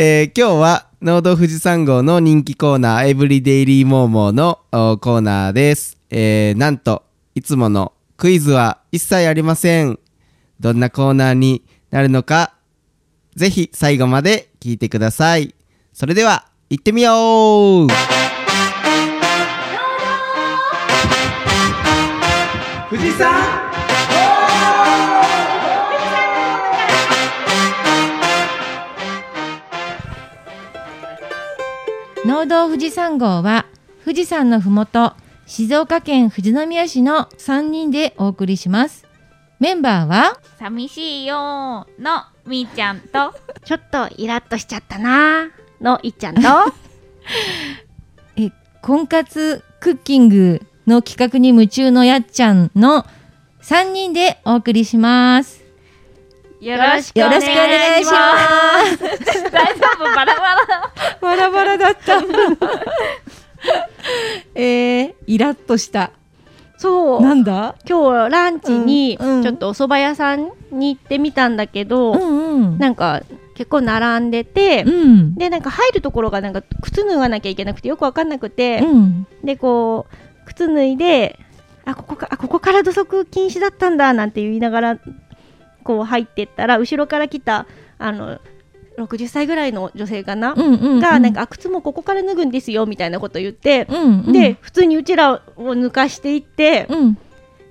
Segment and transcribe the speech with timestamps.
[0.00, 7.02] えー今日は農道富士山号の人気コーナーエブリデイリーモーモーのコーナーです、えーなんと
[7.34, 9.98] いつものクイズは一切ありません。
[10.60, 12.54] どんなコーナーになるのか
[13.34, 15.52] ぜひ最後まで聞いてください。
[15.92, 17.88] それでは行ってみよう。
[22.88, 23.67] 富士山
[32.38, 33.66] 農道富士山号は
[34.04, 35.12] 富士山のふもと
[35.46, 39.08] 静岡県富士宮市の3人でお送りします。
[39.58, 45.48] メンバーは寂しいよーのみーちゃんとちょっとイラッとしちゃったな
[45.80, 46.40] のいっちゃんと。
[48.40, 48.52] え
[48.82, 53.04] 婚活クッキングの企画に夢中のやっちゃんの
[53.62, 55.57] 3人でお送りします
[56.60, 58.98] よろしくお願いします。
[59.52, 60.56] 大丈夫バラバラ
[61.20, 62.18] バラバラだった。
[64.54, 66.10] えー、イラッとした。
[66.76, 67.22] そう。
[67.22, 67.76] なんだ？
[67.88, 72.78] 今日ランチにちょっとお蕎麦屋さんに行ってみたんだけど、うんうん。
[72.78, 73.22] なんか
[73.54, 75.34] 結構並んでて、うん。
[75.36, 79.26] でなんか入るところがなんか靴脱がなきゃいけなくてよくわかんなくて、うん。
[79.44, 80.14] でこう
[80.46, 81.38] 靴脱いで
[81.84, 84.98] あここかあここから土足禁止だったんだなんて言いながら
[85.88, 88.38] こう入ってったら後ろから来たあの
[88.98, 91.00] 60歳ぐらいの女性かな、うんうんうん。
[91.00, 94.32] がなんかあ靴もここから脱ぐんですよみたいなこと言って、うんうん。
[94.32, 97.18] で普通にうちらを抜かしていって、うん。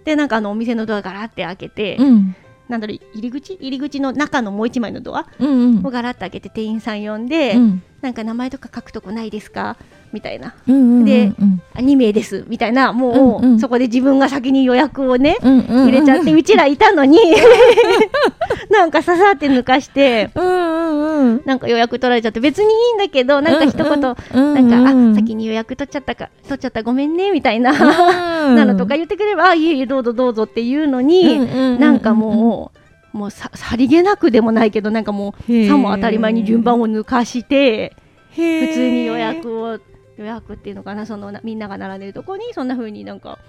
[0.03, 2.35] でなんかあのお店のドアガラって開けて、うん。
[2.67, 3.53] なんだろう入り口？
[3.53, 7.83] 入り口の中のもう一枚のドアうんをガラッと開けて店員さん呼んで、うん。
[8.01, 9.77] なんか名前とか書くとこないですか？
[10.11, 10.55] みたいな。
[10.67, 11.61] うんうんでうん。
[11.73, 12.93] あ2名ですみたいな。
[12.93, 13.59] もう、うんうん。
[13.59, 17.19] そこで自分が先に予約をね、うんうん入れちゃってうちらいたのに。
[18.69, 21.41] なんかささって抜かしてうんうんうん。
[21.45, 25.11] なんか予約取られちゃって別にいいんだけどなんか一言、うんなんか、うん。
[25.11, 31.79] あ先に予約取っちゃったか取っちゃったごめんねみたいな、うんなのとか言ってくればあいえいえどうぞどうぞっていうのに、うんうんうんうん。
[31.79, 32.71] なんかも
[33.13, 37.95] う、もうささりげなくでもないけどなんかもうさも当たり前に順番を抜かして
[38.31, 39.79] 普通に予約を
[40.17, 43.39] 予約っていうのかなそのなみんなが並んでるとこにそんな風になんか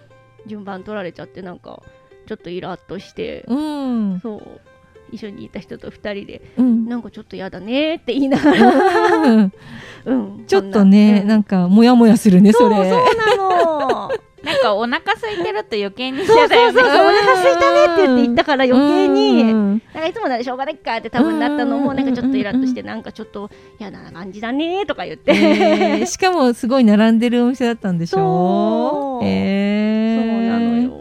[0.47, 1.83] 順番取られちゃってなんか
[2.27, 4.21] ちょっとイラッとして、うん。
[4.21, 4.61] そう。
[5.11, 6.87] 一緒にいた人と2人でうん。
[6.87, 8.69] なんかちょっとやだねって言いながら、
[9.23, 9.53] うん。
[10.05, 11.39] うん、ちょっとね、な。
[11.39, 11.43] ん。
[11.43, 14.11] かかモヤモヤするねそそうれそうなの
[14.43, 20.03] なんかお腹空いてると余計にそうそうそうそうおね腹空いたねって言って言ったから余計に、うんなん。
[20.03, 21.97] かいつもならしょうがないかって多分なったのもうん。
[21.97, 23.51] なんかちょっとイラッとしてなんかちょっと
[23.81, 29.19] 嫌な感じだねとか言って、えー しかもすごい並んでるお店だったんでしょ？
[29.21, 29.27] そう。
[29.27, 30.23] えー。
[30.23, 31.01] そうなのよ。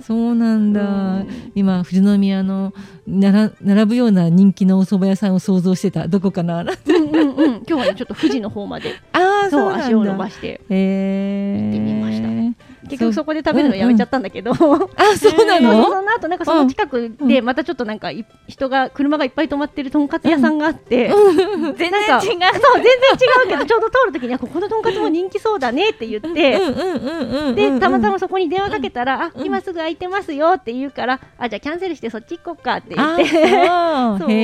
[0.00, 1.52] そうなんだ、うん。
[1.56, 2.72] 今富士宮の
[3.08, 6.06] なら並ぶような人気のお蕎麦屋さんを想像してた。
[6.06, 6.60] どこかな？
[6.60, 8.94] うんうんうん、今日はねちょっと富士の方まで。
[9.12, 10.60] ああそう足を伸ばして。
[10.70, 12.28] えー、行ってみました。
[12.28, 22.20] 結そう局そこで食べるのやめちゃったんだけど、あそうなの、その後なんかその近くでまたちょっとなんかい人が車がいっぱい止まってるとんかつ屋さんがあって、全然なんか違う。
[22.20, 33.68] そう全然違うけどちょうど通る時にはここのとんかつも人気そうだねって言って、うんうんうんうんうんでたまたまそこに電話かけたら、あ今すぐ空いてますよって言うからあじゃあキャンセルしてそっち行こうかって言って。
[33.68, 34.28] あそう。
[34.28, 34.34] と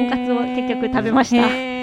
[0.00, 1.75] んかつを結局食べました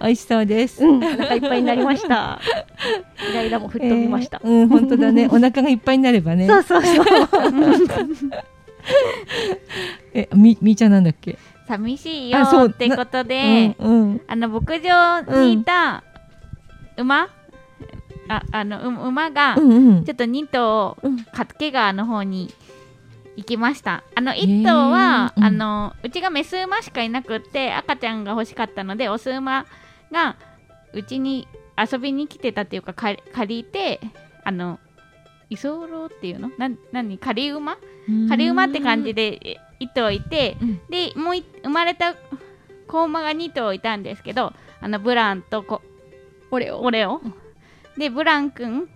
[0.00, 2.40] 美味しそうです、うん、お腹いっぱいになりました。
[3.30, 4.40] イライラも吹っ飛びました。
[4.44, 5.26] えーうん本当だね。
[5.32, 6.46] お腹がいっぱいになればね。
[6.46, 7.06] そうそうそう。
[10.14, 11.38] えみみーちゃんなんだっけ？
[11.66, 12.38] 寂しいよ。
[12.38, 12.68] あそう。
[12.68, 14.20] ってことで、うんうん。
[14.26, 16.04] あの牧場にいた
[16.96, 17.28] 馬、
[18.28, 22.52] ああのう馬がちょっと2頭うん掛川の方に
[23.36, 24.04] 行きました。
[24.14, 25.44] あの1頭は、へーうん。
[25.44, 29.66] あのうちがメス馬しかいなくって赤ちゃんが欲しかったのでオス馬
[30.12, 30.36] が
[30.92, 31.46] うちに
[31.76, 34.00] 遊びに来てたっていうか借りて
[34.44, 34.78] あの
[35.50, 36.50] 居候っていうの？
[36.58, 37.18] な何？
[37.18, 37.76] 仮馬？
[38.28, 40.80] 仮馬って感じで1頭いて、うん。
[40.88, 42.14] でもうい生まれた
[42.88, 45.82] 子馬が2頭いたんですけどあのブランとこ
[46.50, 46.80] オレオ。
[46.80, 47.20] オレオ
[47.96, 48.88] でブラン君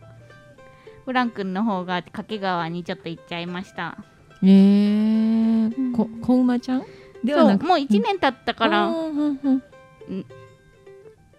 [1.06, 3.96] ブラン君の方が掛川にちょっと行っちゃいました。
[4.42, 6.84] えー、こ子馬ちゃん？
[7.22, 7.60] ではなく？
[7.60, 8.86] そうもう1年経ったから。
[8.86, 9.60] うん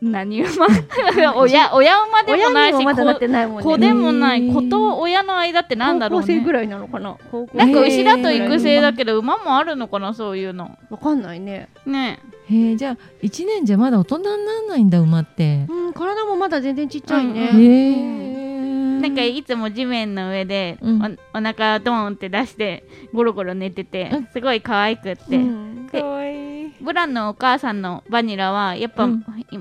[0.01, 0.67] 何馬？
[1.37, 3.63] 親親馬でもな親いしまだなってないもんね。
[3.63, 6.25] 子でもない子と親の間ってなんだろうね。
[6.25, 7.17] 高校生ぐらいなのかな？
[7.31, 10.77] 高校なんか牛だと育成だけど馬もあるのかなそういうの。
[10.89, 11.69] わかんないね。
[11.85, 12.19] ね。
[12.49, 15.67] へーじゃあ1年じゃまだ大人にならないんだ馬って。
[15.69, 17.51] うん、体もまだ全然ちっちゃいね。
[17.53, 17.61] うん。
[17.61, 21.17] へーなんかいつも地面の上でお,、うん。
[21.33, 22.83] お腹ドーンって出して
[23.13, 24.27] ゴロゴロ寝ててうん。
[24.33, 25.89] すごい可愛くって、うん。
[25.91, 26.71] かわいい。
[26.81, 29.25] ブランのお母さんのバニラはやっぱ、うん。
[29.51, 29.57] い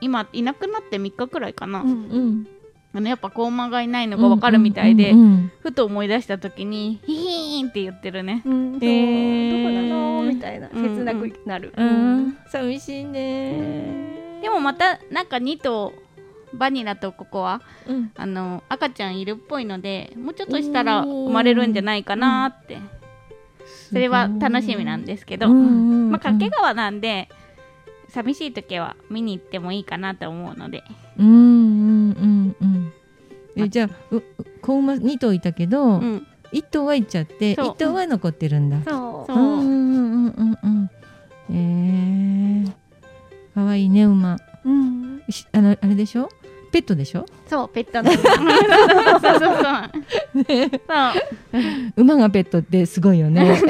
[0.00, 2.46] 今いなくなって3日くらいかな、うんうん。
[2.94, 5.52] あのやっぱ子馬がいないのがわかるみたいで、うんうん。
[5.60, 8.42] ふと思い出した時にヒヒーンって言ってるね。
[8.44, 9.62] うん、そう、へー。
[9.62, 10.22] どこなの？
[10.22, 10.82] みたいなうん。
[10.96, 11.88] 切なくなる、うん。
[11.88, 12.38] うん。
[12.48, 14.40] 寂しいね。
[14.42, 15.92] でもまたなんか2頭
[16.52, 18.12] バニラとココアうん。
[18.14, 22.78] あの赤ちゃんいるっぽいのでもうちょっとしたら生まれるんじゃないかなって、
[23.88, 26.10] それは楽しみなんですけど、うん。
[26.10, 27.28] まあ掛川なんで
[28.14, 30.84] 寂しい時は見に行ってもいいかなと思うので。
[31.18, 32.92] うんうんうんうん。
[33.56, 34.22] えじゃあう
[34.62, 36.26] 子馬2頭いたけど、うん。
[36.52, 37.66] 一頭は行っちゃってそう。
[37.66, 38.82] 一頭は残ってるんだ。
[38.84, 39.32] そう。
[39.32, 39.36] そう。
[39.36, 40.90] うんうんうんうんうん
[41.50, 42.72] えー、
[43.54, 46.30] かわいいね馬うん、しあのあれでしょ
[46.74, 47.24] ペットでしょ？
[47.48, 49.56] そうペットのそうそうそう。
[49.62, 49.70] そ
[51.52, 52.02] う。
[52.02, 53.62] 馬がペットってすごいよね。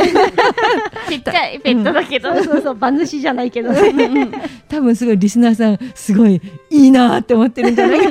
[1.07, 3.73] ちっちゃいペットだけど、そうそうそう馬主じゃないけど。
[3.73, 4.31] ね
[4.71, 6.41] 多分すごいリスナーさんすごい
[6.71, 8.01] いいなーって思ってるんじゃない？
[8.01, 8.11] か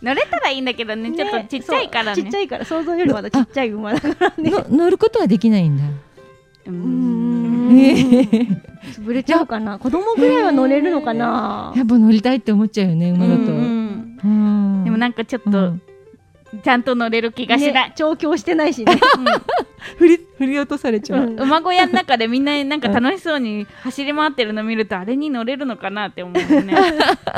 [0.00, 1.12] 乗れたらいいんだけどね。
[1.14, 2.22] ちょっとちっちゃいからね。
[2.22, 2.64] ちっちゃいから。
[2.64, 4.50] 想像よりまだちっちゃい馬だからね。
[4.50, 5.84] の乗ることはできないんだ
[6.66, 7.68] ううん。
[8.92, 9.78] 潰れちゃうかな。
[9.78, 11.72] 子供ぐらいは乗れるのかな。
[11.76, 14.84] やっぱ乗りたいって思っちゃうよね馬だと、うんうん。
[14.84, 15.82] でもなんかちょっとうん。
[16.64, 17.88] ちゃんと乗れる気がしない。
[17.90, 18.98] ね、調教してないしね。
[19.98, 21.40] 振り振り落とされちゃう、うん。
[21.40, 26.74] 馬小屋の中でみんななんか楽しそうに走り回ってるの見るとあれに乗れるのかなって思うよね。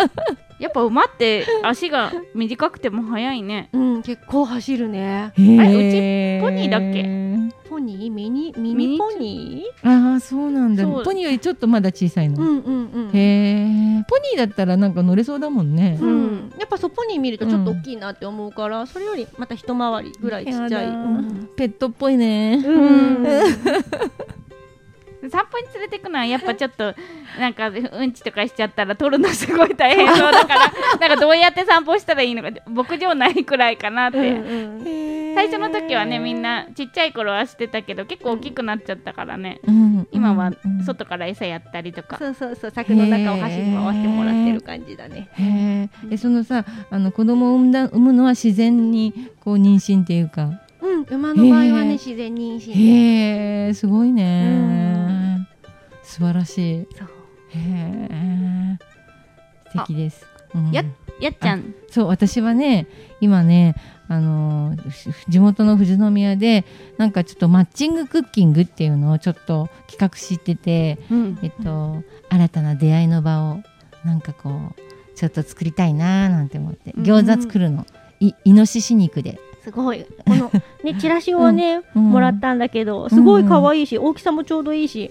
[0.59, 3.69] やっぱ馬って足が短くても速いね。
[3.75, 5.25] うん結構走るね。
[5.27, 7.62] あれうちポニーだっけ？
[7.73, 8.13] ポニー？
[8.13, 8.53] ミニ？
[8.55, 10.85] ミミニニポニああそうなんだ。
[10.85, 13.17] ポニーよりちょっとまだ小さいの、ーうんうんうん。
[13.17, 20.87] へえポニーだったらなんか乗れそうだもんね、うん、やっぱそうポニー見るとちょっと大きいなって思うから、それよりまた一回りぐらいちっちゃい。
[20.87, 21.49] うん。
[21.57, 23.25] ペットっぽいね、うん
[25.31, 26.95] 散歩に連れてくのはやっぱちょっと
[27.39, 40.09] なんかうんちとかしちゃったら取るのすごい大変そうだから なんかどうやって散歩したらいいのか牧場ないくらいかなって、うん最初の時はねみんなちっちゃい頃はしてたけど結構大きくなっちゃったからね、うん。
[40.13, 45.29] 今はうん外から餌やったりとか、そうそうそう柵の中を走り回してもらってる感じだね。
[46.11, 50.51] えそのさあの子供を産んだ産むのは自然にこう妊娠っていうか
[50.83, 52.73] うん馬の場合はね自然妊娠で。
[52.73, 55.49] へえすごいね。
[56.03, 56.79] 素晴らしい。
[56.81, 57.09] へそう。
[57.55, 58.79] え
[59.73, 60.71] 素敵です、うん。
[60.73, 60.85] や
[61.21, 61.75] やっちゃん。
[61.89, 62.89] そう私はね
[63.21, 63.77] 今ね
[64.09, 66.65] あのー地元の富士宮で
[66.99, 71.39] なんかちょっとマッチングクッキングっていうのをちょっと企画してて、うん。
[71.43, 73.63] えっと、新たな出会いの場を
[74.05, 77.05] なんかこうちょっと作りたいなーなんて思ってうん。
[77.05, 77.87] 餃子作るの、
[78.19, 80.05] いイノシシ肉ですごい。
[80.27, 80.51] この
[80.83, 85.11] ね チラシをね、うんもらったんだけどすごい可愛いし、大きさもちょうどいいし。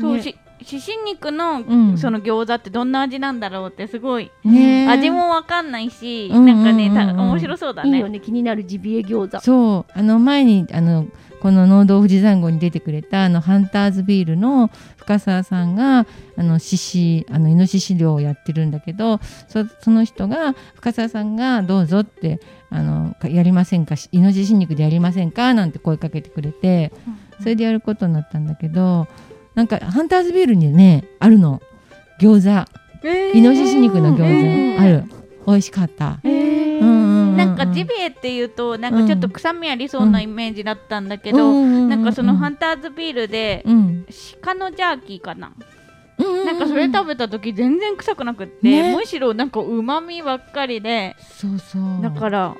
[0.00, 1.98] そうししし肉の、うん。
[1.98, 4.86] その餃子ってどんな味なんだろうってすごい、ね。
[4.88, 7.10] ー味もわかんないし、うんなんかね、たうん。
[7.10, 7.90] うんうん面白そうだね。
[7.90, 9.40] いいよね気になるジビエ餃子。
[9.40, 9.98] そう。
[9.98, 11.06] あの前にあの
[11.40, 22.40] この農道富士山号に出てくれたあのハンターズビールの深澤さんがあの獅子あのイノシシ漁をやってるんだけどそその人が深澤さんがどうぞって
[22.70, 23.96] あのかやりませんか？
[23.96, 25.54] しイノシシ肉でやりませんか？
[25.54, 26.92] なんて声かけてくれて
[27.40, 29.08] それでやることになったんだけど
[29.54, 31.62] なんかハンターズビールにねあるの。
[32.20, 32.68] 餃子。
[33.34, 34.80] イノシシ肉の餃子、へー。
[34.80, 35.04] ある。
[35.46, 36.18] 美味しかった。
[36.24, 44.06] なんかジビエっていうとなんかちょっと臭みありそうなイメージだったんだけど、うんなんかそのハンンターズビールでうん。
[44.42, 45.52] 鹿のジャーキーかな、
[46.18, 48.96] うんなんかそれ食べた時全然臭くなくって、ね。
[48.96, 52.02] むしろなんかうまみばっかりでそうそう。
[52.02, 52.56] だから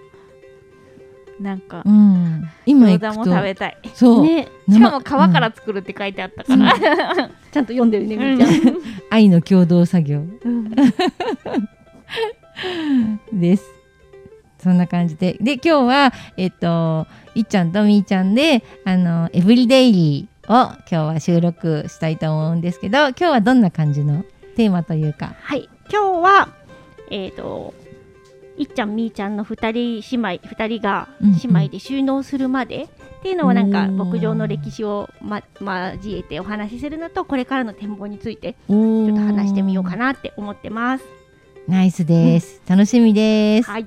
[1.40, 3.76] なんかうん、今行餃子も食べたい。
[3.95, 4.49] そう、ね。
[4.68, 8.76] しかも皮かうんら作るって書いてあったから、ちゃんと読んでるねみうんーちゃん。
[9.11, 10.18] 愛の共同作業。
[10.18, 10.71] うん。
[13.33, 13.64] です。
[14.59, 15.37] そんな感じで。
[15.40, 24.25] で今日はえっといっちゃんとみーちゃんであのエブリデイリーを今日は収録したいと思うんですけど今日はどんな感じの
[24.57, 25.37] テーマというか？
[25.40, 26.49] はい、今日は、
[27.11, 27.75] えっ、と、
[28.58, 31.36] いっちゃん、みーちゃんの二人姉妹、二人がうんうん。
[31.36, 32.88] 姉妹で収納するまで、
[33.18, 41.04] っていうのをなんか牧場の歴史を、ま、交えてお話しするのとこれからの展望についてちょっと話してみようかなって思ってます。
[41.66, 43.86] ナイスです、楽しみです、はい、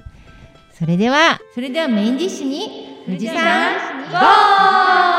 [0.74, 3.74] それではそれではメインディッシュに富士山
[4.12, 5.11] ゴー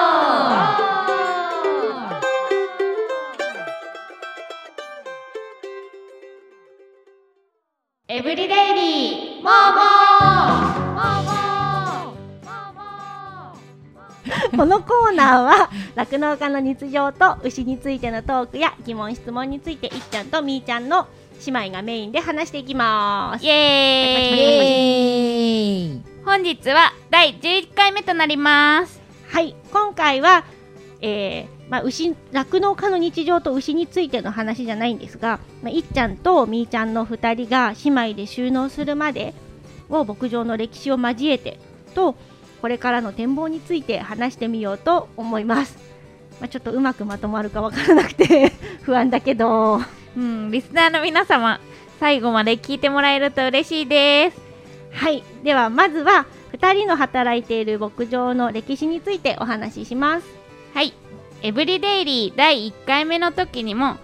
[8.15, 21.07] エブリデイリーモーモーこのコーナーは酪農家の日常と牛についてのトークや疑問質問についていっちゃんとみーちゃんの
[21.47, 23.45] 姉妹がメインで話していきます。
[23.47, 26.03] イエーイ!
[26.27, 29.01] 本日は第11回目となります。
[29.31, 30.45] はい今回は、
[31.01, 39.33] えーまあ、牛酪農家の日常と牛についての話じゃないんですが、まあ、いっちゃんとみーちゃんの2人が姉妹で収納するまで
[39.89, 41.59] を牧場の歴史を交えて
[41.95, 42.15] と
[42.61, 45.79] これからの展望について話してみようと思います、
[46.41, 48.53] まあ、ちょっとうまくまとまるかわからなくて
[48.85, 49.81] 不安だけど。
[50.15, 51.59] うんリスナーの皆様
[51.99, 54.39] 最後まで聞いてもらえると嬉しいです。
[54.91, 55.25] はい。
[55.43, 60.27] ではまずは2人の働いている牧場の歴史についてお話しします。
[60.75, 60.93] はい
[61.43, 63.97] エブリデイリー第1回目の時にも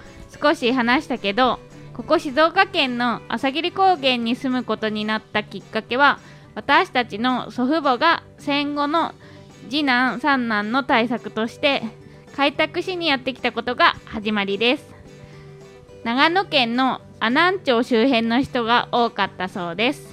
[0.42, 1.60] 少し話したけど
[1.94, 6.18] ここ静岡県の朝霧高原に住むことになったきっかけは
[6.54, 9.14] 私たちの祖父母が戦後の
[9.70, 11.82] 次男三男の対策として
[12.34, 14.86] 開拓しにやってきたことが始まりです。
[16.04, 20.08] 長野県の阿南町周辺の人が多かったそうです。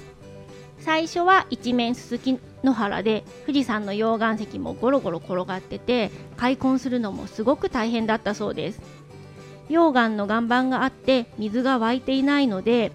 [0.78, 8.82] 最初は一面すすき野原で富士山の溶岩石もゴロゴロ転がってて開墾するのもすごく大変だったそうです。
[9.68, 12.92] 溶岩の岩盤があって水が湧いていないので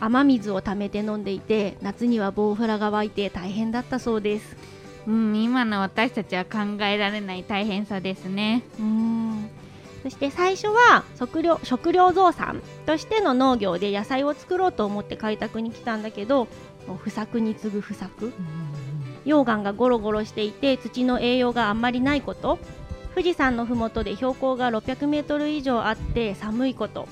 [0.00, 4.56] 雨水を溜めて飲んでいて夏にはボウフラが湧いて大変だったそうです。
[5.06, 8.62] うん今の私たちは考えられない大変さですね。
[8.78, 9.50] うん。
[10.02, 16.46] そして最初は食料食料増産としての農業で野菜を作ろうと思って開拓に来たんだけど
[16.86, 18.34] もう不作に次ぐ不作
[19.24, 22.58] 溶岩がゴロゴロしていて土の栄養があんまりないこと。
[23.14, 27.08] 富士山のふもとで標高が600メートル以上あって寒いこと。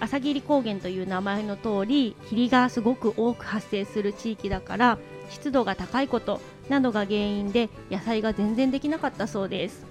[0.00, 9.84] 朝霧高原という名前の通り霧がすごく多く発生する地域だから湿度が高いことなどが原因で野菜が全然できなかったそうです。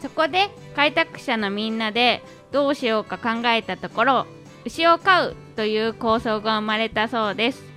[0.00, 4.26] そこで開拓者のみんなでどうしようか考えたところ
[4.64, 7.71] 牛を飼うという構想が生まれたそうです。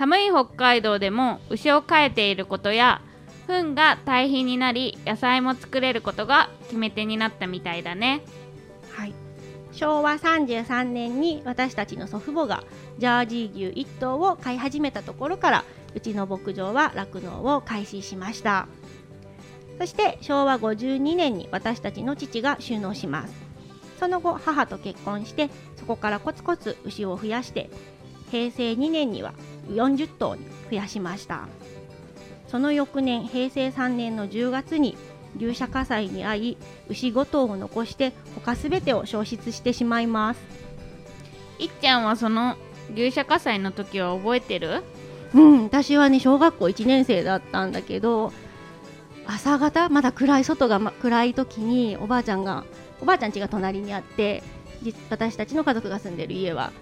[0.00, 3.02] 寒い北海道でも牛を飼えていることや
[3.46, 8.22] 糞が堆肥になり野菜も作れることが決め手になったみたいだね。
[8.94, 9.14] はい、
[9.72, 12.64] 昭和33年に私たちの祖父母が
[12.96, 15.64] ジャージー牛1頭を飼い始めたところから
[15.94, 18.68] うちの牧場は酪農を開始しました。
[19.76, 23.34] そして昭和52年に私たちの父が収納します。
[23.98, 27.68] その後母と結婚してそこからコツコツ牛を増やして
[28.30, 29.34] 平成2年には
[29.68, 31.48] 40頭に増やしました。
[32.48, 34.96] その翌年平成3年の10月に
[35.36, 36.56] 牛舎火災に遭い
[36.88, 40.40] 牛5頭を残して他すべてを消失してしまいます。
[41.58, 42.56] いっちゃんはその
[42.94, 44.82] 牛舎火災の時は覚えてる？
[45.34, 48.32] うん私はね小学校1年生だったんだけど
[49.26, 52.64] 朝方まだ暗い外が、ま、暗い時におばあちゃんが
[53.00, 54.42] おばあちゃん家が隣にあって
[54.82, 56.72] じ私たちの家族が住んでる家は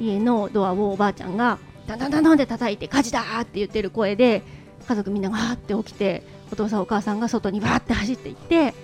[0.00, 4.42] 家のドアをおばあちゃんがダンダンダンダンって叩いて火事だーって言ってる声で
[4.86, 6.22] 家族みんながわーって起きて
[6.52, 8.74] お父さんお母さんが外にわーって走っていって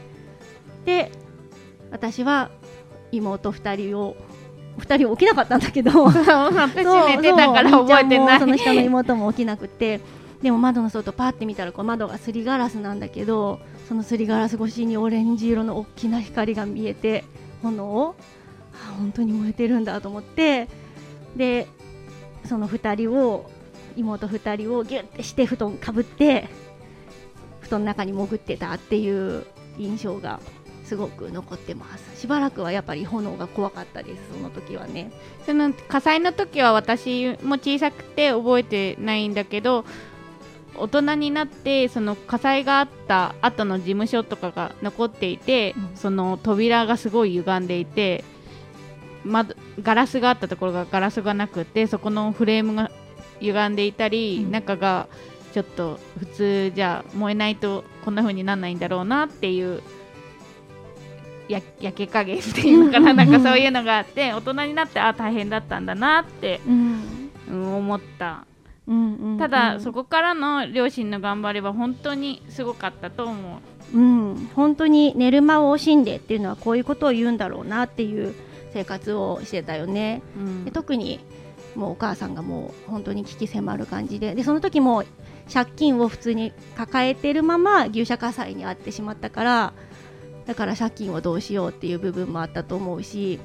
[0.85, 1.13] で
[1.91, 2.51] 私は
[3.13, 4.17] 妹2人を
[4.79, 8.41] 2人起きなかったんだけど 私寝てたから覚えてない。
[8.41, 10.01] その下の妹も起きなくて
[10.43, 17.25] でも窓の外パーって見たらこう窓がすりガラスなんだけどそのすりガラス越しにオレンジ色の大きな光が見えて
[17.63, 18.15] 炎を
[18.73, 20.69] あ本当に燃えてるんだと思って
[21.37, 21.67] で
[22.47, 23.51] その2人を
[23.97, 26.49] 妹2人をギュッてして布団かぶって
[27.61, 29.47] 布団の中に潜ってたっていう
[29.79, 30.41] 印象が
[30.85, 32.21] すごく残ってます。
[32.21, 35.13] しばらくはやっぱり炎が怖かったですその時はね。
[35.47, 39.85] その火災の時は私も小さくて覚えてないんだけど
[40.75, 45.97] 大人になってその火災があった後の事務所とかが残っていて、うん。
[45.97, 48.25] その扉がすごい歪んでいて
[49.25, 52.91] 窓ガラスがあったところがガラスがなくてそこのフレームが
[53.41, 54.51] 歪んでいたり、うん。
[54.51, 55.09] 中が
[55.53, 59.83] ちょっと普通じゃ燃えないとこんな風にならないんだろうなっていう
[61.49, 67.31] や焼け加減っていうのかな なんかそういうのがあって大人になってあ大変だったんだなって、うん。
[67.51, 68.47] うん思った。
[68.87, 69.39] うんうん。
[69.39, 73.61] ただ、そこからの両親の頑張りは本当にすごかったと思
[73.95, 73.99] う。
[73.99, 78.35] うん、本当に寝る間を惜しんでっていうのはこういうことを言うんだろうなっていう
[78.73, 80.23] 生活をしてたよね。
[80.37, 81.21] うんで特に
[81.77, 85.05] もうお母さんがもう本当に危機迫る感じででその時も
[85.53, 89.73] 借金を普通に抱えてるまま牛舎火災に遭ってしまったから
[90.47, 93.39] だから借金をどうしようっていう部分もあったと思うし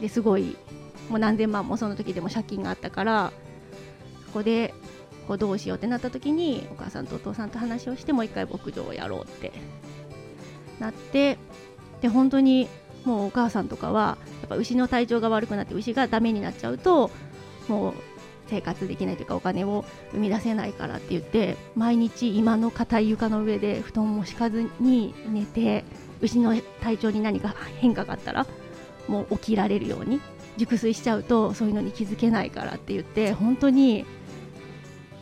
[0.00, 0.56] ですごい
[1.08, 3.32] もう何千万もその時でも借金があったから
[4.26, 4.74] そこで
[5.26, 9.52] こうどうしようってなった時にお母さんとお父さんと話をしてもう一回牧場をやろうって
[10.78, 11.36] なって
[12.00, 12.68] で本当に
[13.04, 17.10] もうお母さんとかはやっぱ牛の体調が悪くなって牛がダメになっちゃうと
[17.68, 17.94] もう
[18.48, 25.84] 生活できないというかお金を生み出せないからって言って毎日今の硬い床の上で布団も敷かずに寝て
[26.20, 28.46] 牛の体調に何か変化があったら
[29.06, 30.20] もう起きられるように
[30.56, 34.04] 熟睡しちゃうとそういうのに気づけないからって言って本当に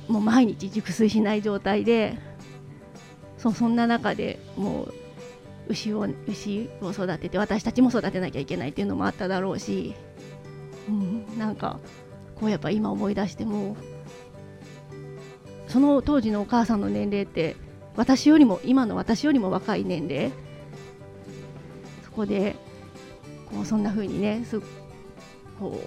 [0.08, 2.16] もう毎日熟睡しない状態で
[3.38, 4.94] そうそんな中でもう
[5.68, 9.94] 牛を牛を育てて私たちも育てなきゃいけないっていうのもあっただろうし、
[10.88, 11.80] うん、なんか
[12.36, 13.76] こうやっぱ今思い出しても
[15.68, 17.56] その当時のお母さんの年齢って
[17.96, 20.30] 私よりも今の私よりも若い年齢
[22.04, 22.54] そこで
[23.50, 24.60] こうそんな風にねす
[25.58, 25.80] こ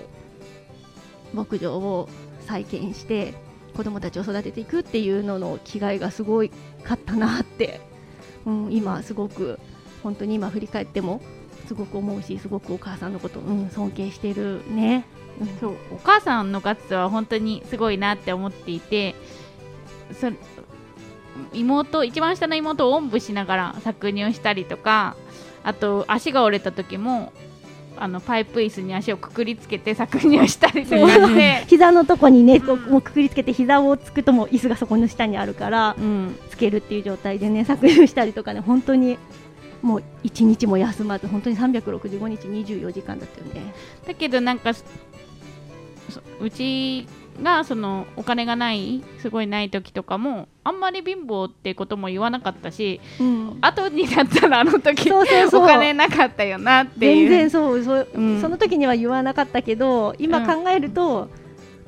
[1.33, 2.09] う牧場を
[2.41, 3.33] 再建して
[3.75, 6.49] 子供たちを育てていくっていうのの気概がすごい
[6.83, 7.79] かったなって、
[8.45, 9.59] うん、今すごく
[10.03, 11.21] 本当に今振り返っても
[11.67, 15.05] すごく思うしすごくお母さんのこと、うん、尊敬してるね。
[15.39, 15.47] うん。
[15.59, 19.15] そうお母さんのガッツは本当にすごいなって思っていて
[20.13, 20.31] そ
[21.53, 25.15] 妹一番下の妹をおんぶしながら搾乳したりとか
[25.63, 27.31] あと足が折れた時も
[27.97, 39.17] あのパイプ椅子に足をくくりつけて搾乳したりとかして、膝のとこにねこうもうくくりつけて膝をつくともう椅子がそこの下にあるからうん、つけるっていう状態でね搾乳したりとかね本当に
[39.81, 43.73] もう一日も休まず本当に365日24時間だったよね。
[44.05, 44.83] だけどなんかそ
[46.41, 47.07] うち
[47.41, 55.63] がそのお金がないすごいない時とかもあんまり貧乏ってことも言わなかったしうん、後になったらあの時そうそうそう。
[55.63, 57.29] お金なかったよなっていう。
[57.29, 58.41] 全然そうそう、うん。
[58.41, 61.29] その時には言わなかったけど今考えると、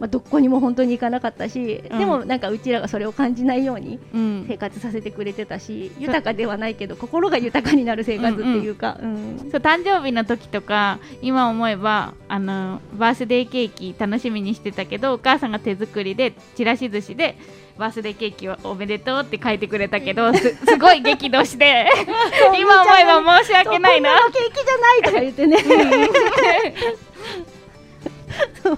[0.01, 1.99] まあ、どこにも本当に行かなかったし、うん。
[1.99, 4.45] でもなんかうちらがそれを感じないようにうん。
[4.47, 17.37] 生活させてくれてたし豊かではないけど心が豊かになる生活っていうか、うんそう誕生日の時とか今思えばあのバースデーケーキ楽しみにしてたけどお母さんが手作りでちらし寿司で
[17.77, 21.87] バースデーケーキをおめでとうって書いてくれたけどすすごい激怒して
[22.59, 24.09] 今思えば申し訳ないな。
[24.31, 25.57] ケーキじゃないとか言ってね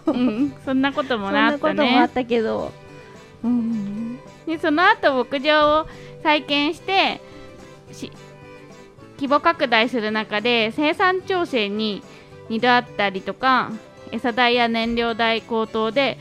[0.08, 2.72] うん、そんなこともそんなあったなこともあっねたけど、
[3.44, 5.88] うん、でその後牧場を
[6.22, 7.22] 再建して
[7.92, 8.12] し
[9.18, 12.04] 規模拡大する中で生産調整に
[12.50, 13.72] 2度あったりとか
[14.12, 16.18] 餌代や燃料代高騰で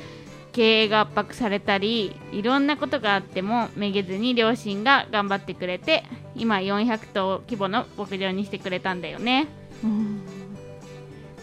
[0.52, 9.48] 経営が圧迫されたりいろんなことがあってもめげずに両親が頑張ってくれて今400頭規模の牧場にしてくれたんだよね。
[9.82, 10.20] うん。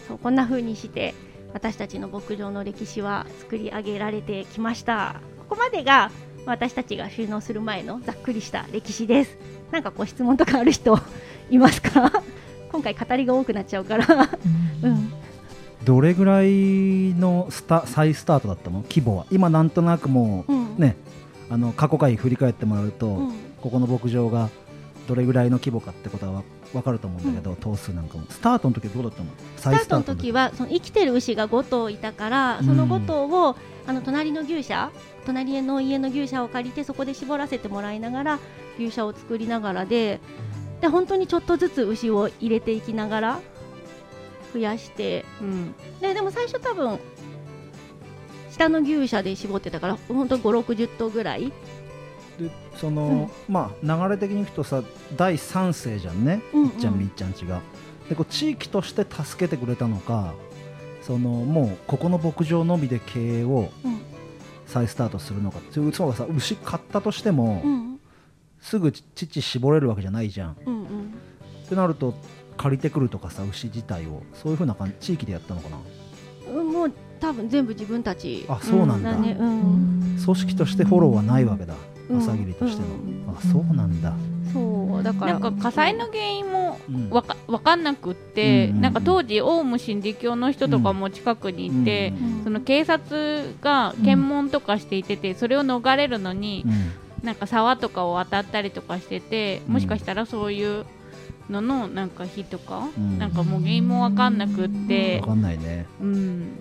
[0.06, 1.14] そうこんな風にして
[1.52, 5.16] 私たちの牧場の歴史は作り上げられてきました。
[5.48, 6.10] ここまでが
[6.46, 9.36] 私たちが収納する前のざっくりした歴史です。
[9.70, 10.98] なんかこう質問とかある人
[11.50, 12.12] いますか？
[12.72, 14.06] 今回語りが多くなっちゃうから。
[14.82, 15.12] うん。
[15.84, 18.82] どれぐらいのスタ再スタートだったの？
[18.82, 19.26] 規模は。
[19.30, 20.76] 今なんとなくもうん。
[20.76, 20.96] うね
[21.50, 23.32] あの過去回振り返ってもらうと、うん。
[23.60, 24.48] ここの牧場が
[25.08, 28.24] どれぐらいの規模かってことはわ分かると思うんだけど、頭数なんかも。
[28.28, 29.30] スタートの時はどうだったの？
[29.56, 33.56] ス再タートの時はその生きてる牛が5頭いたからその5頭を、
[33.86, 34.90] あの隣の牛舎
[35.26, 38.38] 隣の家の牛舎を借りてそこで絞らせてもらいながら
[38.78, 40.20] 牛舎を作りながらで
[40.80, 43.40] で本当にちょっとずつ牛を入れていきながら
[44.52, 45.74] 増やしてうん。
[46.00, 46.98] ででも最初多分
[48.50, 51.52] 下の牛舎で絞ってたから本当5 6 0頭ぐらい、
[52.40, 54.82] でその、まあ流れ的にいくとさ
[55.16, 56.68] 第三世じゃんね、うんうん。
[56.68, 57.60] いっちゃんみっちゃんちが。
[58.08, 60.34] でこう地域として助けてくれたのか
[61.02, 64.00] そのもうここの牧場のみで経営をうん。
[64.66, 68.00] 再スタートするのかそうそうさ牛買ったとしても、うん。
[68.60, 70.52] すぐ乳絞れるわけじゃないじゃん。
[70.52, 71.14] っうんうん、
[71.68, 72.14] てなると
[72.56, 74.22] 借りてくるとかさ牛自体を。
[74.34, 75.78] そういうふうな感じ地域でやったのかな？
[76.52, 78.44] うんもう多分全部自分たち。
[78.48, 79.12] あそうなんだ。
[79.12, 80.18] だね、うん。
[80.24, 81.74] 組織としてフォローはないわけだ。
[81.74, 81.80] うん
[82.18, 84.14] 朝霧としての、うんあそうなんだ、
[84.52, 87.10] そうだからなんか火災の原因もうん。
[87.10, 88.80] わかわかんなくって、うんうんうん。
[88.82, 96.72] なんか当時オウム真理教の人とかも近くにいて、うんその警察が検問とかしていてて、それを逃れるのに、うん。
[97.24, 100.86] なんか沢とかを渡ったりとかしてて、もしかしたらそういう
[101.50, 103.18] ののなんか火とか、うん。
[103.18, 105.20] なんかもう原因もわかんなくって。
[105.20, 105.86] わ、かんないね。
[106.00, 106.58] うん、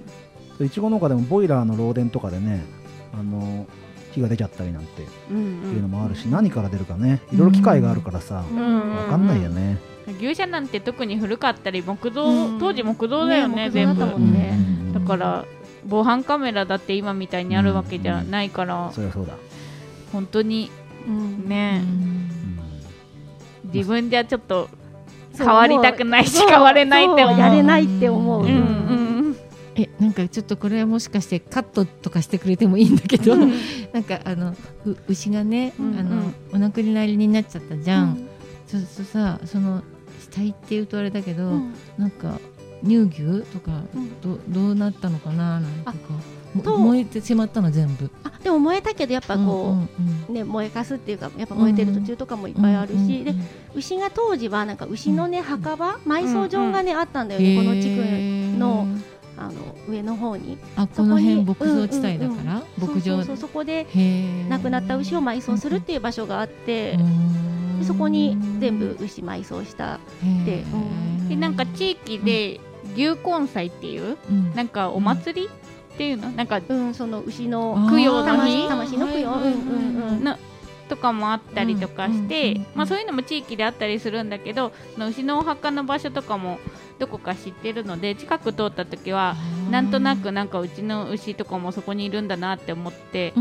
[0.59, 2.65] いちご農家でもボイラーの漏電とかでね
[3.13, 3.67] あの
[4.11, 5.39] 火が出ちゃったりなんてうんう
[5.75, 7.21] いうのもあるし、何から出るかね。
[7.31, 8.57] いろいろ機械があるからさ、うん。
[8.57, 9.77] うんうんわかんないよね、
[10.19, 12.59] 牛舎なんて特に古かったり木造、うん。
[12.59, 14.05] 当時木造だよねね全部。
[14.93, 15.45] だから
[15.85, 19.33] 防犯カメラだって今みたいにあるわけじゃないから、そりゃそうだ、
[20.11, 20.71] 本当に
[21.07, 21.47] うん。
[21.47, 22.29] ね、うん。
[23.73, 24.69] 自分じゃちょっと
[25.37, 28.49] 変わりたくないし変われないって思うやれないって思う、うんう
[28.95, 29.08] ん
[29.79, 33.53] えなんかちょっとこれはもしかしてカットとかしてくれてもいいんだけど、うん。
[33.93, 38.27] なんかあのう牛がね、うんあのお亡くなりになっちゃったじゃん、
[38.67, 39.83] そうするとさその
[40.21, 41.73] 死体っていうとあれだけど、うん。
[41.97, 42.39] なんか
[42.83, 44.21] 乳牛とかうん。
[44.21, 45.91] どどうなったのかななんて
[46.63, 48.09] か燃えてしまったの全部。
[48.23, 50.33] あでも燃えたけどやっぱこう、うんうんうん。
[50.33, 53.35] ね、燃えかすっていうかやっぱ燃えてる途中とかもいっぱいあるし、うんうんうんで
[53.75, 58.87] 牛が当時はなんか牛のね墓場埋葬場がね、あったんだよね、この地区の
[59.39, 59.53] あの
[59.87, 60.57] 上の方に。
[60.75, 63.87] あこの辺そこに牧場地帯だから、牧場そうそうそうそこで
[64.49, 67.79] 亡くなった牛を埋葬するっていう場所があって、うん。
[67.79, 69.99] でそこに全部牛埋葬した
[70.45, 70.65] で
[71.29, 72.59] でなんか地域で
[72.95, 74.53] 牛根祭っていううん。
[74.53, 76.29] なんかお祭りっていうの？
[76.31, 78.65] なんかうん、その牛の供養の日？
[78.65, 80.23] うんうんうん。
[80.23, 80.37] の
[80.89, 86.57] とかもあったりとかして、うんうんうんまあ、そういうのも地域であったりするんだけど牛のお墓の場所とかも
[86.99, 89.35] どこか知ってるので近く通った時は
[89.71, 93.33] なんとなくなんかうちの牛とかもそこにいるんだなって思って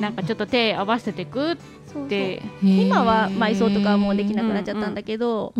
[0.00, 1.56] なんかちょっと手合わせてくっ
[1.86, 2.08] そうそう。
[2.08, 5.54] て今は埋葬とかはもうできなくなっちゃったんだけど、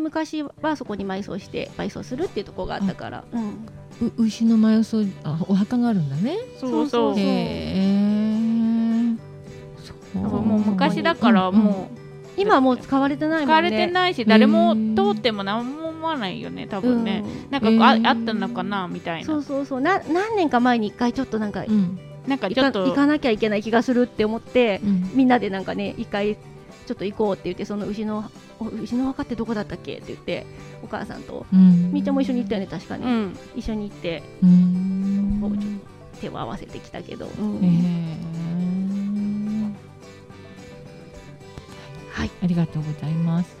[0.00, 3.66] 昔はそこに埋葬して埋葬するっていうところがあったから、うん。
[4.00, 6.36] う牛の埋葬あお墓があるんだね。
[6.58, 7.14] そうそうそう。
[7.14, 7.20] そ
[10.20, 10.42] う。
[10.42, 13.52] もう昔だからもう今はもう使われてないもんね。
[13.52, 19.26] 使われてないし誰も通っても何も思わないよね多分ね、なんかこうああったのかなみたいな。
[19.26, 19.80] そうそうそう。
[19.80, 21.98] な何年か前に一回ちょっとなんか、うん。
[22.26, 25.10] なんかちょっと行かなきゃいけない気がするって思ってうん。
[25.14, 28.30] みんなでなんかね一回ちょっと行こうって言ってその牛の
[28.60, 30.46] お牛の墓ってどこだったっけって言って
[30.82, 31.46] お母さんと。
[31.52, 31.92] うん。
[31.92, 33.38] みーちゃんも一緒に行ったよね確かに、うん。
[33.56, 34.22] 一緒に行って。
[34.42, 35.38] うん。
[35.40, 35.72] こうちょっ
[36.14, 37.56] と手を合わせてきたけど、うん。
[37.64, 38.28] へえ
[42.12, 42.30] はい。
[42.42, 43.56] ありがとうございます。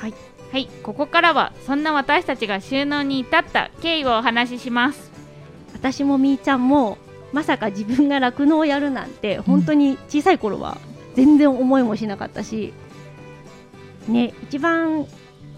[0.00, 0.14] はい
[0.54, 5.10] はいここからはそんな私たちが収納に至った経緯をお話しします。
[5.72, 6.96] 私もみーちゃんも
[7.32, 10.78] まさか自分が酪農をやるなんて本当に小さい頃は
[11.16, 12.72] 全然思いもしなかったし、
[14.06, 15.08] ね、一番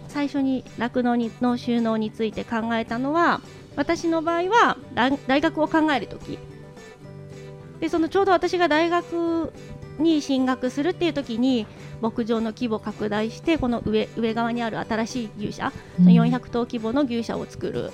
[0.09, 3.43] 最初に酪農にの収納について考えたのは
[3.77, 6.39] 私の場合は大大学を考える時。
[7.81, 9.53] でそのちょうど私が大学
[9.99, 11.67] に進学するっていう時に
[12.01, 16.07] 牧場の規模拡大してこの上上側にある新しい牛舎うん。
[16.07, 17.91] 400頭規模の牛舎を作る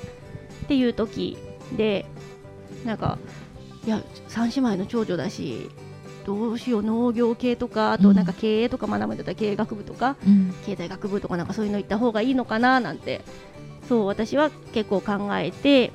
[0.65, 1.39] っていう時
[1.77, 2.07] で
[2.85, 3.19] なんか
[3.87, 5.71] いや3姉妹の長女だし
[6.25, 10.55] どうしよう農業系とかあとなんか経営とか学ぶんだったら経営学部とかうん。
[10.67, 13.21] 経済学部とかなんかそういうの行った方がいいのかななんて。
[13.89, 15.91] そう私は結構考えて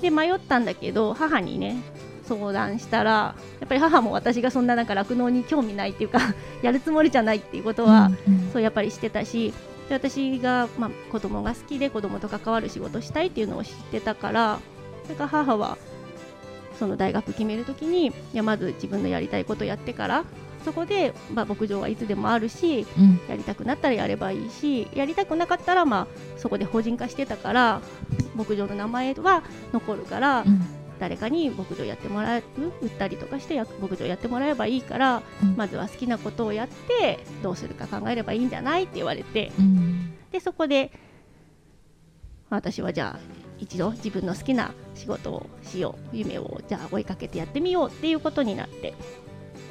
[0.00, 1.76] で迷ったんだけど母にね
[2.26, 6.20] 相談したらやっぱり母も私がそんななんか酪農に興味ないっていうか
[6.62, 9.52] やるつもりじゃないっていうことは、うんそうやっぱりしてたし
[9.88, 14.58] で私が、まあ、子供が好きで子供と関わる仕事したいっていうのを知ってたから
[15.04, 15.78] それから母は
[16.78, 20.24] その大学決めるときにいやまず自分のやりたいことやってから
[20.64, 23.20] そこで、まあ、牧場はいつでもあるしうん。
[23.28, 27.80] やりたくなったらやればいいしやりたくなかったら、まあ、そこで法人化してたから
[28.34, 32.42] 牧場の名前は残るから、うん誰かに牧場やってもらう
[32.80, 35.56] 売ったりとかしてや牧場やってもらえばいいから、うん。
[35.56, 39.52] まずは好きなことをやってどうするか考えればいいんじゃないって言われて。
[39.58, 40.14] うん。
[40.32, 40.90] でそこで
[42.48, 43.20] 私はじゃあ
[43.58, 48.94] 一度自分の好きな仕事をしよう夢をじゃあ追いかけてやってみようっていうことになって、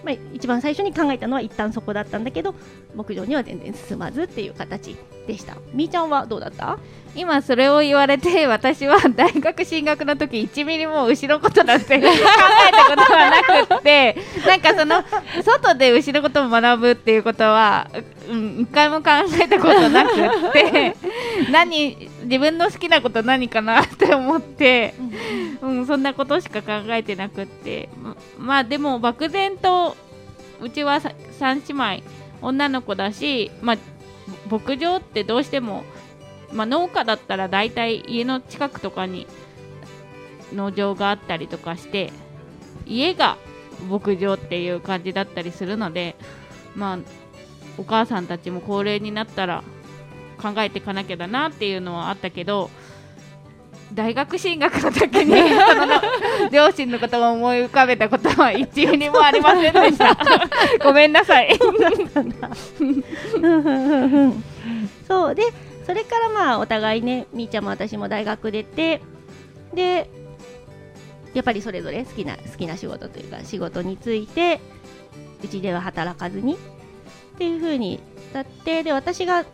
[0.06, 2.54] まあ、一番最初に考えたのは一旦そこだったんだけど
[2.96, 4.96] 牧場には全然進まずっていう形
[5.28, 5.58] でした。
[5.74, 6.78] みーちゃんはどうだった？
[7.16, 15.02] 今それを言われて私は大学進学の時1ミリも牛のことなんて考えたことはなくって なんかその
[15.44, 17.90] 外で牛のことを学ぶっていうことは、
[18.30, 20.12] うん、一回も考えたことなく
[20.50, 20.96] って
[21.52, 24.94] 何自分の好きなこと何かなって思って、
[25.62, 27.90] うん、そんなことしか考えてなくって。
[28.02, 29.96] ままあでも漠然と
[30.62, 32.10] うちはさ3姉妹
[32.42, 33.78] 女の子だし、まあ、
[34.50, 35.84] 牧場ってどうしても
[36.56, 39.28] まあ、農家だったら大体家の近くとかに
[40.54, 42.14] 農場があったりとかして
[42.86, 43.38] 家が
[43.90, 46.16] 牧場っていう感じだったりするので
[46.76, 47.00] まあ
[47.78, 49.64] お母さんたちも高齢になったら
[50.36, 52.70] 考えていかなきゃだなっていうのはあったけど
[53.94, 55.34] 大学進学の時に
[56.52, 60.18] 両親のことを思い浮かべたことは1ミリもありませんでした。
[60.84, 61.58] ごめんなさい。
[65.08, 65.36] そう。
[65.36, 65.44] で
[65.86, 69.02] それからまあお互いねみーちゃんも私も大学出て
[69.74, 70.10] で
[71.34, 74.60] やっぱりそれぞれ好きな好きな仕事というか仕事について
[75.44, 76.58] うちでは働かずにっ
[77.38, 78.00] ていう風に
[78.34, 79.46] だってで私が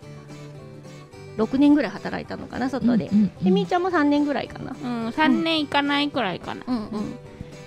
[1.41, 3.43] 6年ぐらい働いたのかな外で、うんうん。
[3.43, 4.71] でみーちゃんも3年ぐらいかな。
[4.71, 6.63] うん、3年いかないくらいかな。
[6.67, 7.15] うんうん、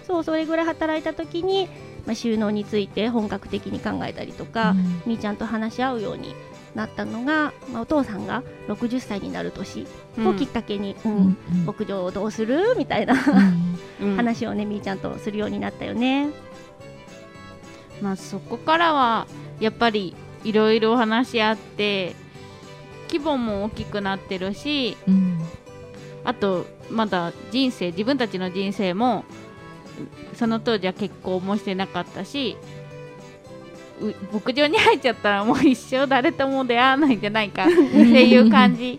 [0.06, 1.68] そうそれぐらい働いた時に、
[2.06, 5.02] まあ、収納について本格的に考えたりとか、うん。
[5.06, 6.34] みーちゃんと話し合うように
[6.74, 9.87] なったのが、まあ、お父さんが60歳になる年
[10.18, 11.66] をきっかけに、うんうんうん。
[11.66, 12.74] 牧場をどうする？
[12.76, 13.14] みたいな
[14.00, 14.10] うん。
[14.10, 14.16] うん。
[14.16, 16.30] 話をねみーちゃんとするようになったよね。
[18.02, 19.26] まあそこからは
[19.60, 22.16] やっぱりいろいろ話し合って
[23.14, 25.38] 規模も大きくなってるしうん。
[26.24, 29.24] あとまだ人生自分たちの人生も
[30.35, 32.57] その当時は結婚もしてなかったし
[34.00, 38.98] う牧場に入っちゃったらもう一生誰とも出会わないんじゃないかっていう感じ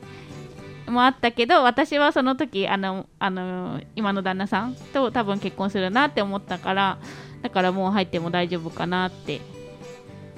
[0.87, 6.99] もあったけど私はその時あのあの今の旦那さんと多分結婚するなって思ったから
[7.41, 9.41] だからもう入っても大丈夫かなって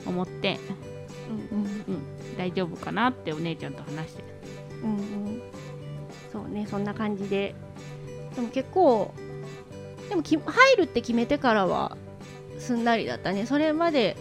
[0.06, 0.58] 思って、
[1.52, 1.66] うん、
[2.48, 4.24] 大丈夫かなってお姉ちゃんと話して
[4.84, 5.42] うんうん、
[6.32, 7.56] そうねそんな感じで。
[8.36, 9.12] でも結構
[10.10, 11.98] でもき入るって決めてからは
[12.60, 13.46] すんなりだったね。
[13.48, 14.16] それまで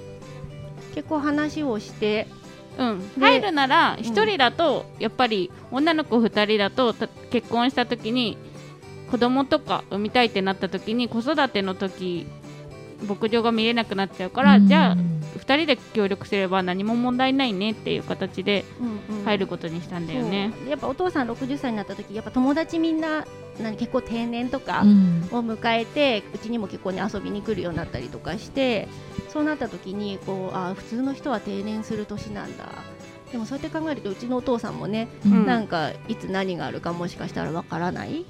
[0.95, 2.27] 結構話をして
[2.79, 8.37] うん、で入るなら1人だとやっぱり女の子2人だとた結婚した時に
[9.11, 12.27] 子供とか産みたいってなった時に子育ての時
[13.03, 14.97] 牧場が見れなくなっちゃうから、じゃあ
[15.39, 18.65] 2人で協力すれば何も問題ないねっていう形で
[19.25, 20.53] 入ることにしたんだよね。
[20.59, 20.69] そう。
[20.71, 23.27] やっぱお父さん60歳になった時やっぱ友達みんな
[23.61, 25.29] 何結構定年とかうん。
[25.33, 28.89] を迎えてうちにも結構ね遊びに来るようになったりとかして
[29.29, 32.65] そうなった時にこうあ普通の人は定年する年なんだ。
[33.31, 35.47] でもそうやって考えるとうちのお父さんもね、うん。
[35.47, 38.25] なんかいつ何があるかもしかしたらわからない。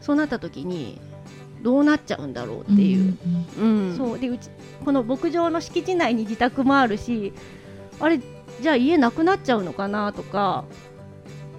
[0.00, 0.98] そうなった時に
[1.62, 3.16] どうなっちゃうんだろうっていう、
[3.58, 4.18] うんそう。
[4.18, 4.48] でうち
[4.84, 7.32] この牧場の敷地内に自宅もあるし
[7.98, 8.20] あれ
[8.60, 10.64] じゃあ家なくなっちゃうのかなとか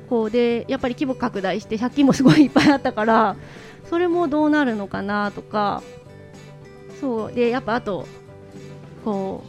[0.10, 3.36] こうでやっぱり規模拡大して借金もすごいいっぱいあったから
[3.90, 5.84] それもどうなるのかなとか
[7.00, 7.34] そう。
[7.34, 8.08] でやっぱあと
[9.06, 9.44] こ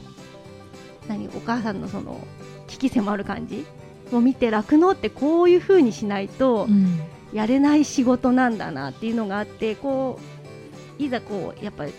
[1.07, 2.21] う何お母さんのその
[2.69, 3.65] 危機迫る感じ
[4.13, 7.01] を見て酪農ってこういう風にしないとうん。
[7.33, 10.23] やれない仕事なんだなっていうのがあってこう
[11.07, 11.93] いざこうやっぱり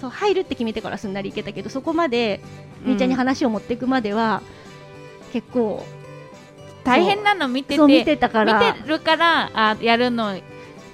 [0.00, 2.40] そう入るって決めてからすんなりいけたけどそこまで
[2.84, 4.42] みーちゃんに話を持っていくまでは、
[5.32, 5.84] 結構
[6.84, 7.82] 大変なの見てて。
[7.82, 8.74] 見てたから。
[8.74, 10.36] 見てるからあやるの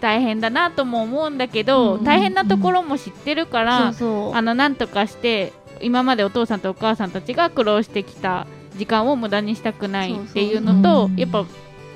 [0.01, 2.05] 大変だなとも思うんだけど、うん。
[2.05, 4.35] 大変なところも知ってるから、そうそう。
[4.35, 11.47] あのなんとかして今までお父さんとお母さんたちが苦労してきた時間を無駄にしたくないっていうのとそうそうやっぱ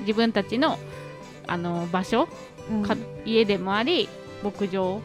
[0.01, 0.77] 自分たちの
[1.45, 2.27] あの場所
[3.25, 4.09] 家でもあり
[4.43, 5.01] 牧場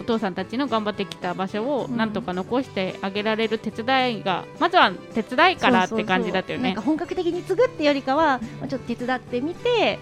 [0.00, 6.74] お父さんたちの頑張ってきた場所をうんなんとか残してあげられる手伝いが、まずは手伝いからって感じだったよね。
[6.76, 6.96] そうそうそう。
[6.96, 7.06] なんか。
[7.08, 9.98] 本格的に継ぐってよりかはまあちょっと手伝ってみて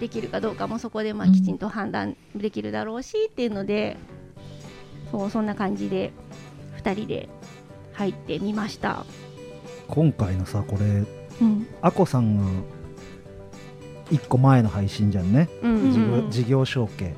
[0.00, 3.96] できるかどうかもそこでまあうんきちんと判断できるだろうしっていうので、
[5.12, 6.12] そうそんな感じで
[6.82, 7.28] 2人で
[7.92, 9.04] 入ってみました。
[9.86, 11.04] 今回のさこれ
[11.40, 11.66] うん。
[11.82, 12.44] あこさんが
[14.10, 15.72] 1個前の配信じゃんね、うん。
[15.72, 17.14] うん事業承継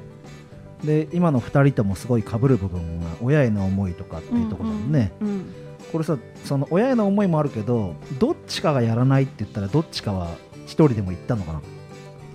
[0.84, 5.54] で今の2人ともすごい被る部分が親への思いとかっていうところだもんね、うん
[5.90, 10.28] これさその親への思いもあるけどどっちかがやらないって言ったらどっちかは
[10.66, 11.62] 一人でも言ったのかな？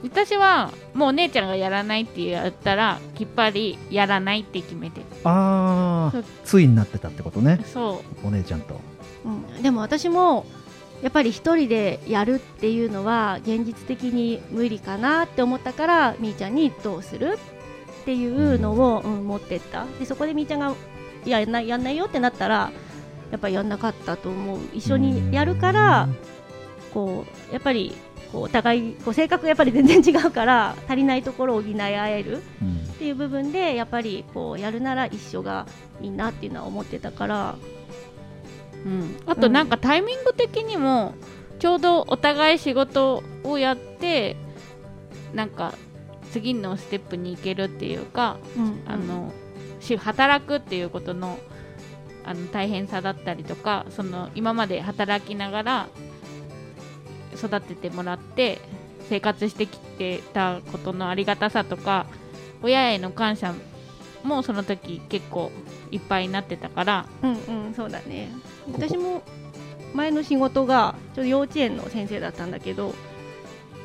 [0.02, 6.26] 私はもうお姉ちゃんがやらないって言ったらきっぱりやらないって決めてあーそう。
[6.44, 7.64] ついになってたってことね。
[7.66, 8.80] そお姉ちゃんと。
[9.24, 10.48] うん、でも私も
[11.04, 17.34] やっぱり一人でやるっていうのは現実的に無理かなって思ったからみーちゃんにどうする？
[17.34, 17.38] っ
[18.06, 19.86] ていうのを、うん持ってった。
[20.00, 20.74] でそこでみーちゃんが
[21.26, 22.72] いややんないやんないよってなったら
[23.32, 24.60] やっぱりやんなかったと思う。
[24.74, 26.10] 一緒にやるから
[26.94, 27.96] こうやっぱり
[28.32, 35.66] こうお互いこう性格がやっぱり全然違うから足りないところを補い合えるうんっていう部分でやっぱりこうやるなら一緒が
[36.02, 37.56] いいなっていうのは思ってたから。
[38.86, 41.16] う、うん、あとなんかタイミング的にも
[41.60, 44.36] ちょうどお互い仕事をやって
[45.34, 45.74] なんか
[46.34, 48.38] 次のステップに行けるっていうか
[48.88, 49.32] あの
[49.80, 51.38] し働くっていうことの
[52.26, 55.88] あの大変さだったりとかその今まで働きながら
[57.36, 58.60] 育ててもらって
[59.10, 62.08] 生活してきてたことのありがたさとか
[62.64, 63.54] 親への感謝
[64.24, 65.52] もその時結構
[65.92, 67.74] いっぱいになってたからうんうん。
[67.76, 68.30] そうだね。
[68.72, 69.22] 私も
[69.94, 72.96] 前の仕事がちょっと幼稚園の先生だったんだけど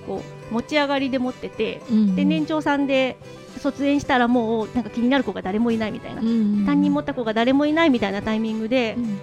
[0.07, 3.17] こう持ち上がりで持ってて、うんで年長さんで
[3.59, 9.21] 卒園したらもうなんか気になる子が誰もいないみたいな、うん担任持った子が誰もいないみたいなタイミングでう、ん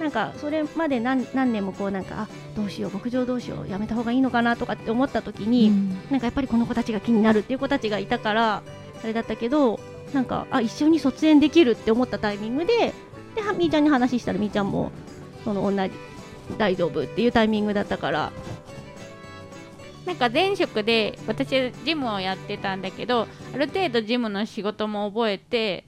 [0.00, 5.88] なんかそれまで何何年もこうなんかあどうしよう牧場どうしようやめた方がいいのかなとかって思った時に、うん。
[6.10, 8.62] なんかやっぱりこの子たちが気になるっていう子たちがいたから
[9.02, 9.78] あれだったけど
[10.14, 12.94] なんかあ一緒に卒園できるって思ったタイミングで
[13.34, 14.90] ではみーちゃんに話したらみーちゃんも
[15.44, 15.92] その同じ
[16.58, 18.32] 大丈夫っていうタイミングだったから
[20.06, 25.84] なんか前職で私ジムをやってたんだけどある程度ジムの仕事も覚えて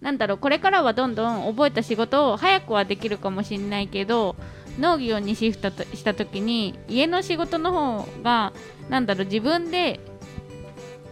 [0.00, 4.36] なんだろうこれからはどんどん覚えた仕事を早くはできるかもしれないけど
[4.78, 8.52] 農業にシフトした時に家の仕事の方が
[8.88, 10.00] なんだろう自分で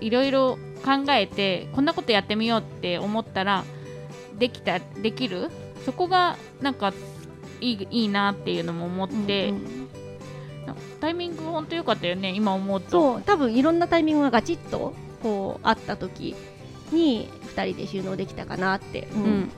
[0.01, 3.65] いろいろ考えてこんなことやってみようって思ったら
[4.39, 5.51] できたできる？
[5.85, 6.95] そこがなんか
[7.61, 9.90] いいいいなっていうのも思って、うんうん。
[11.01, 12.91] タイミング本当良かったよね今思うと。
[12.91, 16.35] そう多分いろんなタイミングがガチッとこうあった時
[16.93, 19.51] に2人で収納できたかなって、ううん。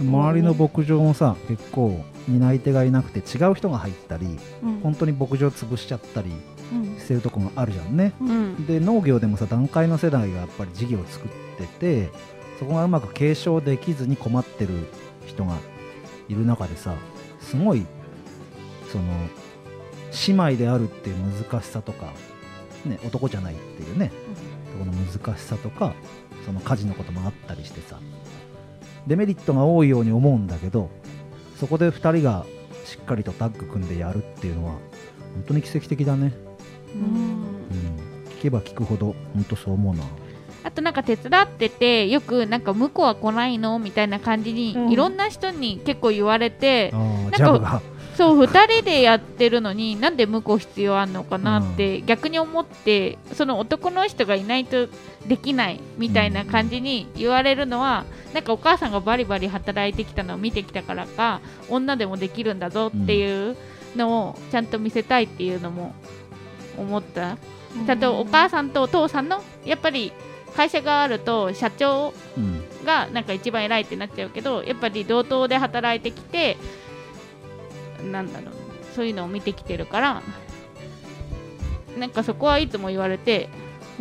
[0.00, 4.80] 周りの牧場もさ結構担い手がいなくて違う人が入ったりうん。
[4.80, 6.30] 本当に牧場潰しちゃったり
[6.72, 6.98] うん。
[6.98, 8.12] してるとこもあるじゃんね。
[8.20, 8.66] うん。
[8.66, 12.10] で農業でもさ段階の世代がやっぱり事業を作ってて
[12.58, 14.86] そこがうまく継承できずに困ってる
[15.26, 15.58] 人が
[16.28, 16.94] いる中でさ
[17.40, 17.84] すごい
[18.90, 19.04] その
[20.28, 22.12] 姉妹であるっていう難しさとか、
[22.84, 25.94] ね、男じゃないっていうねところの難しさとか
[26.44, 27.98] その家事のこともあったりしてさ。
[29.06, 30.90] デメリットが多いように思うんだけど
[31.58, 32.46] そこで2人が
[32.84, 34.72] しっかりとタッグ組んでやるっていうのは
[35.34, 36.32] 本当に奇跡的だね、
[36.94, 37.02] うん。
[37.04, 40.04] うん、聞けば聞くほど本当そう思うな。
[40.64, 44.92] あとなんか手伝っててよくなんか向こうは来ないのみたいな感じに、うん。
[44.92, 47.82] いろんな人に結構言われてあーかジャブが
[48.16, 54.88] そう2人でやってるのになんで向こう必要あんのかなって逆に思ってその男の人がいないと
[55.26, 63.56] できないみたいな感じに言われるのはなんかお母さんがバリバリ働いてきたのを見てきたからか女でもできるんだぞっていう
[63.96, 65.94] のをちゃんと見せたいっていうのも
[66.76, 67.36] 思った。
[67.86, 70.12] ちゃんとお母さんとお父さんのやっぱり
[70.54, 72.62] 会社があると社長うん。
[72.84, 76.56] がなんか一番偉いってなっちゃうけどやっぱり同等で働いてきて
[78.10, 78.52] なんだろう
[78.94, 80.22] そういうのを見てきてるから
[81.98, 83.48] なんかそこはいつも言われて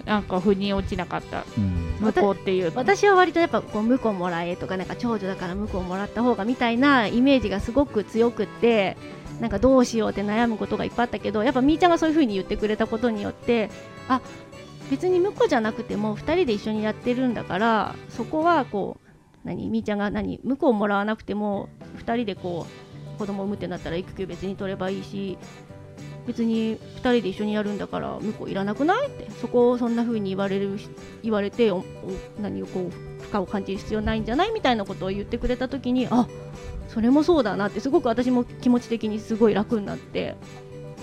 [0.06, 1.44] なんか腑に落ちなかった。
[1.58, 1.92] うん。
[2.02, 8.98] 向こうっていうの私は割とやっぱこう婿もらえとかなんか長女だから婿をもらった方がみたいなイメージがすごく強くって
[9.40, 13.70] なんかどうしようって悩むことがいっぱいあったけどやっぱみーちゃんがそういう風に言ってくれたことによって
[14.08, 14.22] あ
[14.90, 19.08] 別に婿じゃなくても2人で一緒にやってるんだからそこはこう
[19.44, 22.91] 何みーちゃんが何婿をもらわなくても2人でこう
[23.22, 25.38] 子供産むってなったら育休別に取ればいいし
[26.26, 29.30] 別に2人で一緒にやるんだから婿いらなくないって。
[29.40, 30.80] そこをそんな風に言われる
[31.22, 31.72] 言われて
[32.40, 36.28] 何をこう負荷を感じる必要ないんじゃないみたいなことを言ってくれた時にあ
[36.90, 40.36] それもそうだなってすごく私も気持ち的にすごい楽になって。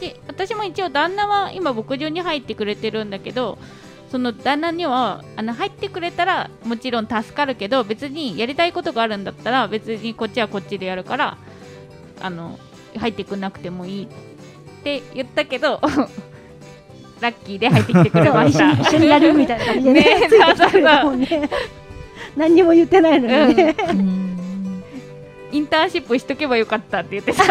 [0.01, 3.59] で私も一応旦那は今牧場に入ってくれてるんだけど
[4.11, 11.39] その旦那にはあの入ってくれたらもちろん助かるけど別にやりたいことがあるんだったら別にこっちはこっちでやるから
[12.21, 12.59] あの
[12.97, 14.09] 入ってくんなくてもいいっ
[14.83, 15.81] て言ったけど
[17.21, 18.73] ラッキーで入ってきてくれました。
[18.73, 20.21] 一緒にやるみたいな感じでね。
[20.21, 21.51] ねついてきてくれたもんね。
[22.37, 24.39] 何にも言ってないのにね、うん。
[25.51, 27.43] インターンシップしとけばよかったって言ってた。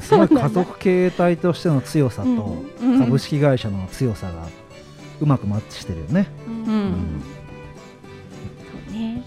[0.00, 2.28] すごい家族経営体としての強さと
[2.82, 2.98] うん。
[2.98, 4.48] 株式会社の強さが
[5.20, 6.26] うまくマッチしてるよね。
[6.48, 7.22] うん。
[8.90, 9.22] そうね。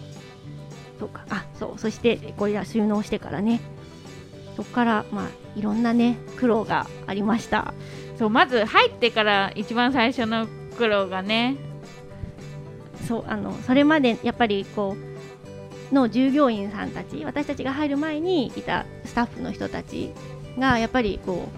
[1.00, 1.24] そうか。
[1.30, 3.62] あそうそしてこれら収納してからね
[4.56, 7.74] そこからまあいろんなね苦労がありました。
[8.18, 11.58] そうまず入ってから一番最初の苦労がね
[13.08, 14.96] そうあのそれまでやっぱりこ
[15.92, 20.12] うの従業員さんたち私たちが入る前にいたスタッフの人たち
[20.58, 21.50] がやっぱりこ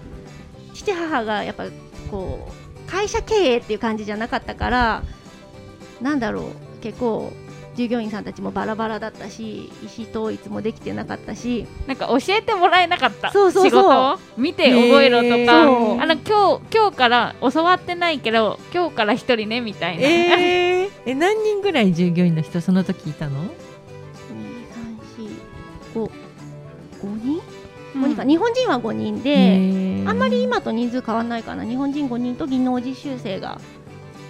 [0.72, 1.66] う父母がやっぱ
[2.10, 2.48] こ
[2.86, 5.02] う会社経営っていう感じじゃなかったから
[6.00, 7.32] なんだろう結構
[7.78, 11.64] 従業員さんたちもバラバラだったし意思統一もできてなかったし。
[11.86, 13.70] なんか教えてもらえなかったそうそうそう。
[13.70, 23.46] 仕事を見て覚えろとへかーあの今日今日から教わってないけど今日から一人ねみたいな、えー、 え何人ぐらい従業員の人その時いたの？2
[25.94, 26.10] 3 4 5
[27.02, 27.40] 5人、
[27.94, 28.02] うん。
[28.02, 28.24] 5人か。
[28.24, 31.64] 日本人は5人で、あんまり今と人数変わんないかな。
[31.64, 33.60] 日本人5人と技能実習生が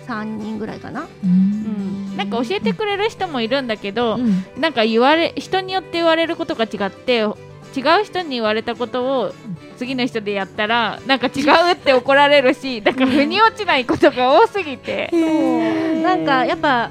[0.08, 1.06] 3人ぐらいかな。
[1.22, 2.16] うん。
[2.16, 4.44] なんか教えてくれる人もいるんだけど、うん。
[4.60, 9.34] なんか言われ人によって言われることが違って違う人に言われたことを
[9.76, 15.10] 次の人でやったらなんか違うって怒られるし だから腑に落ちないことが多すぎて。
[16.02, 16.90] なんかやっぱ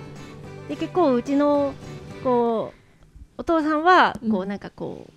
[0.69, 1.73] で結構うちの
[2.23, 2.77] こう
[3.37, 4.49] お父さんはこううん。
[4.49, 5.16] なんかこう、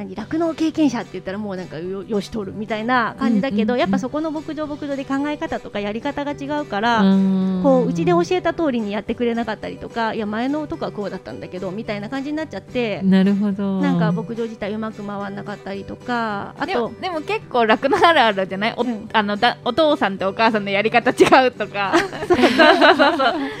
[0.00, 7.60] 何酪農経験者って言ったらもうなんかよよし取るみたいな感じだけど、うんうんうんやっぱそこの牧場牧場で考え方とかやり方が違うから、うん。
[7.62, 13.80] こううちで教えた通りにやってくれなかったりとかいや前のとこはこうだったんだけどみたいな感じになっちゃって、なるほど。
[13.80, 18.74] なんか牧場自体うまく回らなかったりとかあとでもでも結構楽なあるあるじゃない？
[18.76, 19.08] お,、うん。
[19.12, 21.94] あのだお父さんとお母さんのやり方違うとか。
[22.28, 23.16] そうそうそうそう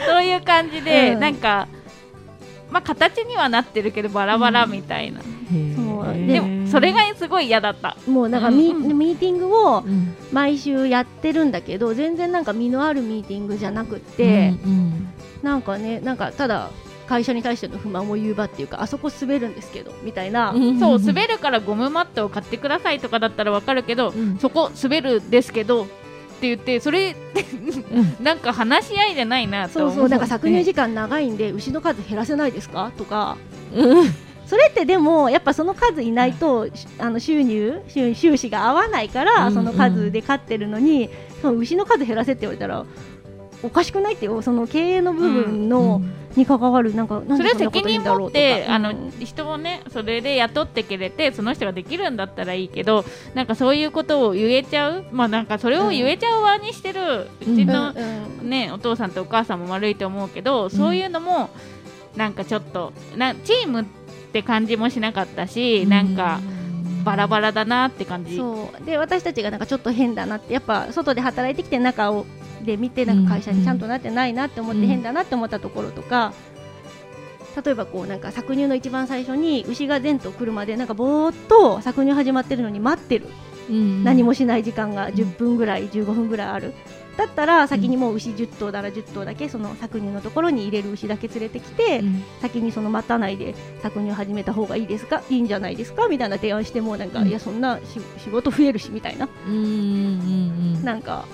[0.06, 0.22] そう。
[0.24, 1.20] いう感じで、うん。
[1.20, 1.68] なんか
[2.70, 6.14] まあ形にはなってるけどバラバラみたいな、へーそう。
[6.14, 7.96] でもそれがすごい嫌だった。
[8.06, 8.98] もうなんかミ,、うん。
[8.98, 10.14] ミーティングをうん。
[10.32, 15.08] 毎週やってるんだけど全然なんか身のあるミーティングじゃなくって、うん
[15.42, 16.70] なんかねなんかただ
[17.06, 20.78] 会社に対しての不満を言う場っていうかあそこ滑るんですけどみたいな、うん。
[20.78, 24.38] そう滑るからゴムマットを買ってくださいとかだったらわかるけど、うん。
[24.38, 25.86] そこ滑るですけどっ
[26.40, 27.16] て言ってそれ
[27.92, 28.24] うん。
[28.24, 32.92] なんか話し合いじゃないなと思そうそうなんか搾乳時間長いんで牛の数減らせないですか？
[32.96, 33.36] とか。
[33.74, 34.08] うん
[34.50, 41.08] それってでもやっぱその数いないとしあの収入収収支が合わないから、うんその数で飼ってるのに
[41.40, 42.84] その牛の数減らせって言われたら
[43.62, 44.42] おかしくないってよ。
[44.42, 46.02] その経営の部分の、
[46.34, 55.04] に関わるなんかそれでんなこと責任持って、あのうん人をねそれで雇ってくれてその人ができるんだったらいいけどなんかそういうことを言えちゃう。
[55.12, 57.92] まあなんかそれを言えちゃう側にしてるうちの、
[58.40, 58.50] うん。
[58.50, 61.50] ねお父さんとお母さんも悪いと思うけど、そういうのも
[62.16, 63.99] なんかちょっとなチームって
[64.42, 66.40] 感じもしなかったし、なんか
[67.04, 68.36] バラバラだなって感じ。
[68.36, 68.84] そう。
[68.84, 72.26] で私たちがなんかちょっと変だなってやっぱ外で働いてきて中を
[72.64, 74.86] で見てなんか会社にちゃんとなってないなって思ってうん。
[74.86, 76.32] 変だなって思ったところとか、
[77.64, 83.26] 例えばこうなんか搾乳の一番最初に牛が前頭来るまでなんかぼーっと搾乳始まってるのに待ってる、
[83.68, 84.04] うん。
[84.04, 86.74] 何もしない時間が10分ぐらい15分ぐらいある
[87.20, 92.22] だったら先にもう牛10頭なら10頭だけその搾乳のところに入れる牛だけ連れてきて、うん。
[92.40, 95.22] 先にその待たないで搾乳始めた方がいいですか？
[95.28, 96.08] いいんじゃないですか？
[96.08, 97.28] みたいな提案してもなんか、うん。
[97.28, 99.28] いやそんなし仕事増えるしみたいな。
[99.46, 99.66] うんうんう
[100.78, 101.26] んなんか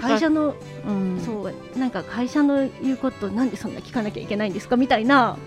[0.00, 0.54] 会社の
[0.86, 1.20] うん。
[1.24, 4.76] そうなんか会社の言うことなんでそんな聞かなきゃいけないんですか？
[4.76, 5.38] みたいな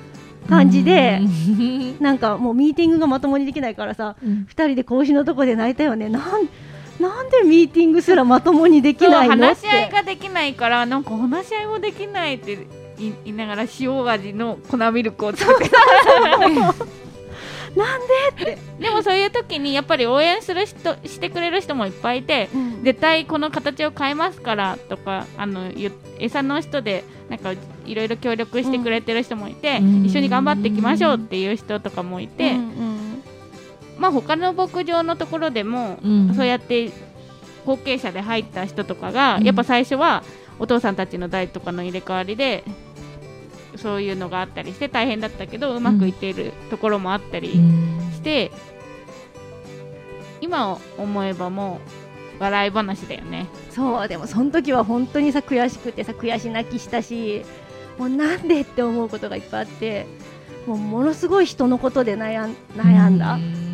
[0.50, 2.00] 感じで、うん。
[2.00, 4.48] なんかもうミーティングがまともにできないからさうん。
[4.50, 6.10] 2人で子牛のとこで泣いたよね。
[6.10, 6.50] なん
[7.00, 12.68] なんでミーティングすらまともにできないのっ話し合いてができないからなんか話し合いもできないって
[12.98, 15.72] 言いながら塩味の粉ミルクを作って。
[17.76, 18.02] なん
[18.38, 22.84] ででもそういう時にやっぱり応援する人してくれる人もいっぱいいてうん。
[22.84, 27.54] 絶対この形を変えますからとかあのゆ餌の人でなんか
[27.86, 30.06] いろいろ協力してくれてる人もいて、うん。
[30.06, 32.62] 一緒に頑張っていきましょうっていう人とかもいて、うんう
[33.00, 33.03] ん
[33.98, 36.34] まあ他の牧場のところでも、うん。
[36.36, 36.92] そうやって
[37.66, 39.44] 後継者で入った人とかが、うん。
[39.44, 40.24] やっぱ最初は
[40.60, 42.64] お父さんたちの代とかの入れ替わりで
[43.76, 47.54] そういうのがあったりして大変だったけどうまくいっているところもあったり
[48.14, 48.52] して、
[50.42, 51.80] 今思えばも
[52.40, 53.48] う笑い話だよね。
[53.72, 57.44] そうでもその時は本当にさ悔しくてさ悔し泣きしたし
[57.98, 60.06] もうなんでって思うことがいっぱいあって
[60.68, 63.73] もうものすごい人のことで悩ん悩んだ、うん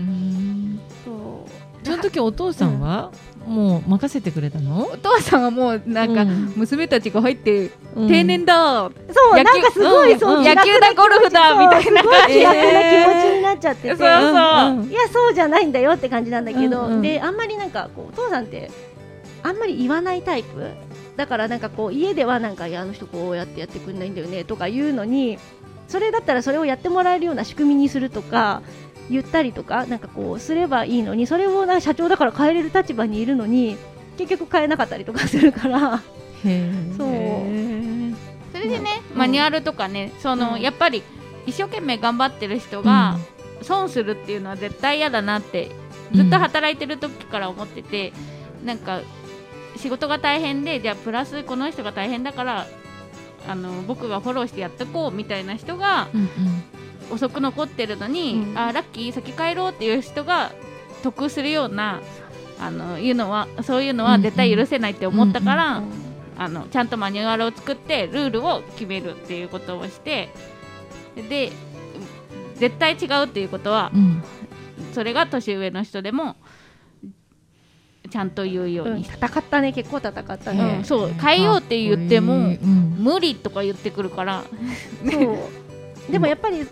[1.83, 3.11] その時お父さんは
[3.47, 4.89] もう任せてくれたの？
[4.93, 6.53] お父さんはもうなんか、うん。
[6.55, 8.07] 娘たちが入ってうん。
[8.07, 10.19] 定年だ、そう野球なんかすごい、うん。
[10.19, 14.05] そう野球だゴルフだみたいなそうすごい気楽な気持ちになっちゃってて、そうそう。
[14.05, 14.89] うん。
[14.89, 17.01] いやそうじゃないんだよって感じなんだけど、うんうん。
[17.01, 18.69] であんまりなんかこうお父さんって
[19.41, 20.69] あんまり言わないタイプ？
[21.15, 25.39] だからなんかこう家ではなんかいやあの人こうやってやってくんないんだよねとか言うのに
[25.87, 28.61] それだったらそれをやってもらえるような仕組みにするとか
[29.09, 33.77] 言ったりとかなんかこうすればいいのにそれをなんか社長だから変えれる立場にいるのに
[34.17, 36.01] 結局変えなかったりとかするから。
[36.43, 36.97] へー。
[36.97, 38.17] そう。
[38.53, 39.17] それでね、うん。
[39.17, 40.61] マニュアルとかねその、うん。
[40.61, 41.03] やっぱり
[41.45, 43.17] 一生懸命頑張ってる人が
[43.61, 45.71] 損するっていうのは絶対嫌だなって
[46.13, 48.13] ずっと働いてる時から思ってて、
[48.63, 49.01] なんか
[49.77, 52.67] 仕事が大変でじゃあプラスこの人が大変だから
[53.47, 56.27] あの僕がフォローしてやってこうみたいな人がうんうん
[57.11, 58.57] 遅く残ってるのに、うん。
[58.57, 60.51] あラッキー先帰ろうっていう人が
[61.03, 62.01] 得するような
[62.59, 65.83] あのいうのはそういうのは絶対許せないって思ったから、
[66.37, 70.29] あのちゃんとマニュアルを作ってルールを決めるっていうことをして
[71.15, 71.51] で
[72.55, 74.23] 絶対違うっていうことはうん。
[74.93, 76.35] それが年上の人でも
[78.09, 78.97] ちゃんと言うよううん。
[78.97, 82.57] にして、戦ったね結構戦ったうねん、そう変えようって言っても、
[82.97, 84.43] 無理とか言ってくるから。
[85.11, 85.37] そ
[86.09, 86.11] う。
[86.11, 86.65] でもやっぱり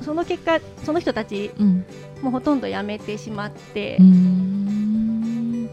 [0.00, 1.84] その結果その人たちうん。
[2.22, 5.68] もうほとんど辞めてしまって、うん。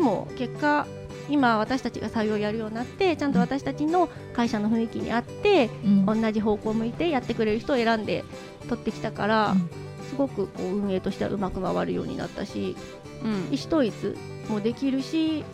[0.00, 0.86] も結果
[1.28, 6.06] 今私たちが採用やるようになってちゃんと私たちの会社の雰囲気に合ってうん。
[6.06, 8.24] 同じ方向を向いてやってくれる人を選んで
[8.68, 9.70] 取ってきたから、うん。
[10.10, 12.76] すごくこう運営としてはうまく回るようになったし
[13.24, 13.54] うん。
[13.54, 13.94] 意思統一
[14.48, 15.44] もできるし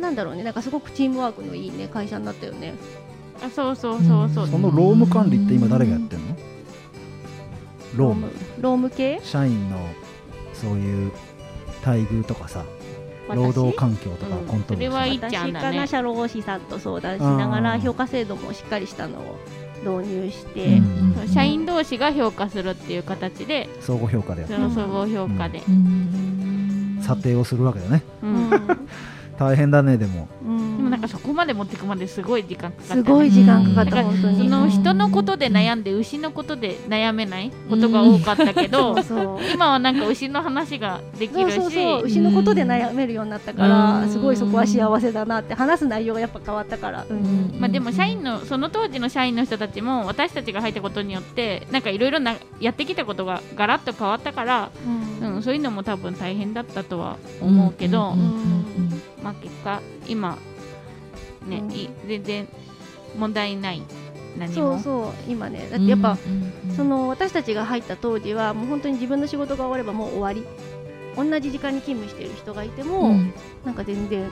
[0.00, 2.74] なんだろうねなんかすごくチームワークのいいね会社になったよね。
[3.42, 6.36] あそうそうそうそう、その労務管理って今誰がやってんの？
[7.96, 8.26] 労務
[8.60, 9.20] 労務系？
[9.22, 9.78] 社員の
[10.52, 11.12] そういう
[11.84, 12.64] 待遇とかさ
[13.28, 14.46] 労働環境とかうん。
[14.46, 19.38] コントロールそれはいい私ちゃんだねかな社労士さんと相談しながら評価制度もしっかりしたのを
[19.84, 27.00] 導入して、うん社員同士が評価するっていう形で相互評価でやの総合評価で、うん。
[27.02, 28.02] 査定をするわけだね。
[28.22, 28.50] うん。
[29.38, 30.28] 大変だねでも。
[30.44, 34.48] うんでもなんかそこまで持っていくまですごい時間かかった、ね、すごい時間かかった、本当に。
[34.48, 41.54] の人のことで悩んで牛のことで悩めないことが多かったけど、 そうそう今はなんか牛の話ができそうるし。
[41.56, 44.08] そうそう牛のことで悩めるようになったから、うん。
[44.08, 47.16] すごいそこは幸せだなって話す内容がやっぱ変わったから、うん。
[47.16, 47.54] うん。
[47.58, 54.70] まあ、でも社員のその当時の社員の人たちも私たちが入ったことによってなんかいろいろなやってきたことがガラッと変わったから、
[55.22, 59.02] うん、そういうのも多分大変だったとは思うけど、うん。
[59.22, 60.38] まあ、結果今
[61.46, 61.62] ね、
[62.06, 62.48] 全然
[63.16, 63.82] 問題ない。
[64.38, 64.54] 何も？
[64.54, 65.68] そうそう今ね。
[65.70, 66.18] だってやっぱ、
[66.66, 66.74] うん。
[66.76, 70.44] その私たちが入った当時はもう本当に自分の仕事が終わればもう終わり。
[71.16, 73.32] 同じ時間に勤務している人がいても、うん。
[73.64, 74.28] なんか全然も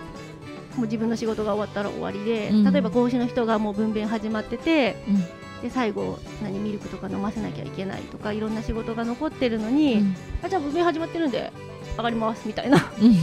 [0.81, 2.71] う自分の仕事が終わったら終わりで、うん。
[2.71, 5.25] 例えば講師の人がもう分娩始まっててうん。
[5.63, 10.17] で最後何ミルクとか飲ませなきゃいけないとかいろんな仕事が残ってるのに、うん。
[10.43, 11.51] あじゃあ分娩始まってるんで
[11.97, 12.77] 上がりますみたいな。
[13.01, 13.17] うん。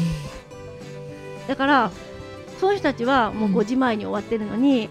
[1.47, 1.91] だから
[2.61, 4.87] その人たちはもう5時前に終わってるのに、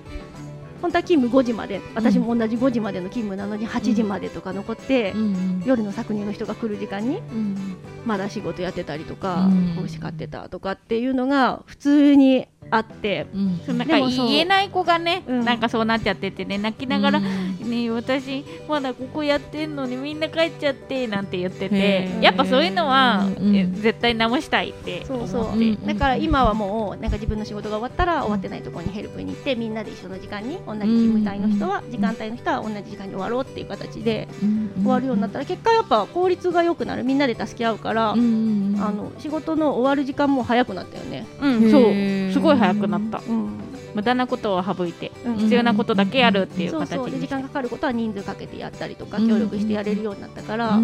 [0.83, 5.63] 本当は勤務5時まで私も同じ5時までの勤務なのに8時までとか残って、うん。
[5.65, 7.57] 夜の搾乳の人が来る時間にうん。
[8.05, 9.77] まだ仕事やってたりとか、うん。
[9.77, 13.61] 子牛飼ってたとかっていうのが普通にあって、うん。
[13.67, 15.45] そうなんか言えない子がね、うん。
[15.45, 17.71] なんかそうなっちゃっててね泣きながら、うん。
[17.71, 23.27] ねえ私まだここやってんのにみんな帰っちゃってなんて言っててやっぱそういうのは、
[23.75, 25.29] 絶対直したいって思って。
[25.29, 31.91] そうそう、うんだから今はもうなんか自分の仕事が終わったら終わってないところにヘルプに行ってみんなで一緒の時間に同じ勤務帯の人は、うん。
[31.91, 34.71] 時間帯の人は同じ時間に終わろうっていう形でうん。
[34.83, 37.05] 終わるようになったら結果やっぱ効率が良くなる。
[37.05, 38.77] みんなで助け合うから、うん。
[38.81, 41.27] あの仕事の終わる時間も早くなったよね。
[41.41, 41.71] うん。
[41.71, 42.33] そう。
[42.33, 43.23] すごい早くなった。
[43.27, 43.51] うん。
[43.95, 45.37] 無駄なことを省いてうん。
[45.37, 47.35] 必要なことだけやるっていう形にして。
[47.35, 49.29] 間かかることは人数かけてやったりとかうん。
[49.29, 50.79] 協力してやれるようになったから、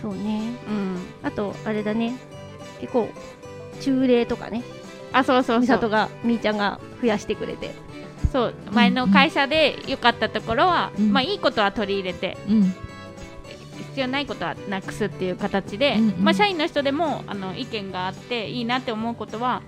[0.00, 0.52] そうね。
[0.68, 0.98] うん。
[1.22, 2.14] あとあれだね。
[2.80, 3.08] 結構
[3.80, 4.62] 中例とかね。
[5.12, 5.60] あそうそう。
[5.60, 7.74] 美里がみーちゃんが増やしてくれて。
[8.32, 8.54] そう。
[8.72, 11.12] 前の会社で良かったところは、うん。
[11.12, 12.38] まあいいことは取り入れて。
[12.48, 12.74] うん
[13.96, 16.24] 必要ないことはなくすっていう形で、うんうん。
[16.24, 19.62] まあ、社員の人でもあの意見があっていいなって思うことは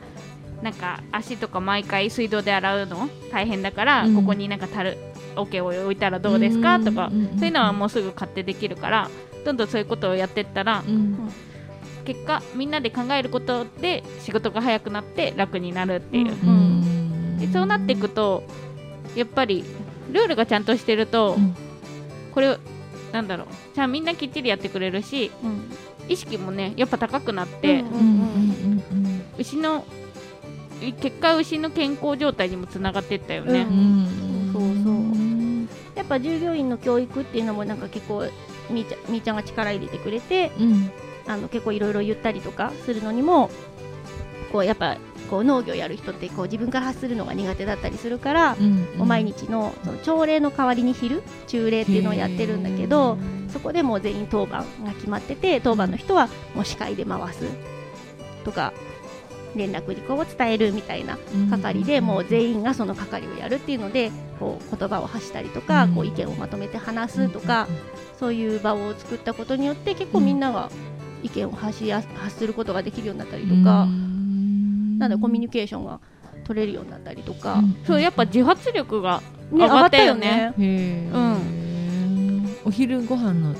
[0.63, 4.15] なんか足とか毎回水道で洗うの大変だから、うん。
[4.15, 4.99] ここになんかたる
[5.35, 9.11] 桶を置いたらどうですかとか、そういうのはもうすぐ買ってできるから
[9.47, 11.33] どんどんそういうことをやってったらうん。
[12.05, 16.49] 結果みんなで考えることで仕事が早くなって楽になるっていう、うん。
[16.49, 17.39] うん。
[17.39, 18.43] でそうなっていくと
[19.17, 19.65] やっぱり
[20.13, 21.57] ルールがちゃんとしてると、うん。
[22.35, 22.59] これ
[23.13, 23.47] なんだろう。
[23.75, 25.71] じゃあみんなきっちりやってくれるしうん。
[26.09, 27.85] 意識もねやっぱ高くなって、
[29.39, 29.85] 牛の
[30.81, 33.77] い結果牛の健康状態にもつながっていったよね、うん。
[33.77, 34.91] うんそうそ
[35.95, 35.99] う。
[35.99, 38.27] やっぱ従業員の教育っていうのもなんか結構
[38.71, 40.91] みーちゃんみーちゃんが力入れてくれてうん。
[41.27, 43.51] あの結構いろいろ言ったりとかするのにも
[44.51, 44.97] こうやっぱ
[45.31, 53.17] こう農業やる人ってこう自分から発するのが苦手だったりするから、うんもう毎日のその朝礼の代わりに昼中礼っていうのをやってるんだけど
[53.49, 57.45] そこでもう全員当番が決まってて当番の人はもう司会で回す
[58.45, 58.73] とか
[59.55, 61.19] 連絡事項を伝えるみたいな
[61.51, 65.95] 係でもう全員がその係をやるっていうのでこう言葉を発したりとか、うん。
[65.95, 67.67] こう意見をまとめて話すとか、
[68.19, 70.71] そういう場を作ったことによって結構みんなが
[71.23, 73.89] 意見を発しやす発することができるようになったりとか、
[74.99, 76.01] なんでコミュニケーションが
[76.45, 80.53] 取れるようになったりとか、そうやっぱ自発力がね上がったよね。
[82.65, 83.55] お昼ご飯の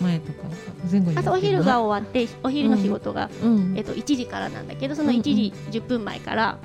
[0.00, 0.38] 前とか
[0.90, 3.74] 前後に朝お昼が終わってお昼の仕事が、うん。
[3.76, 5.16] えっと、1時からなんだけどそのうん。
[5.16, 6.58] うん1時10分前から、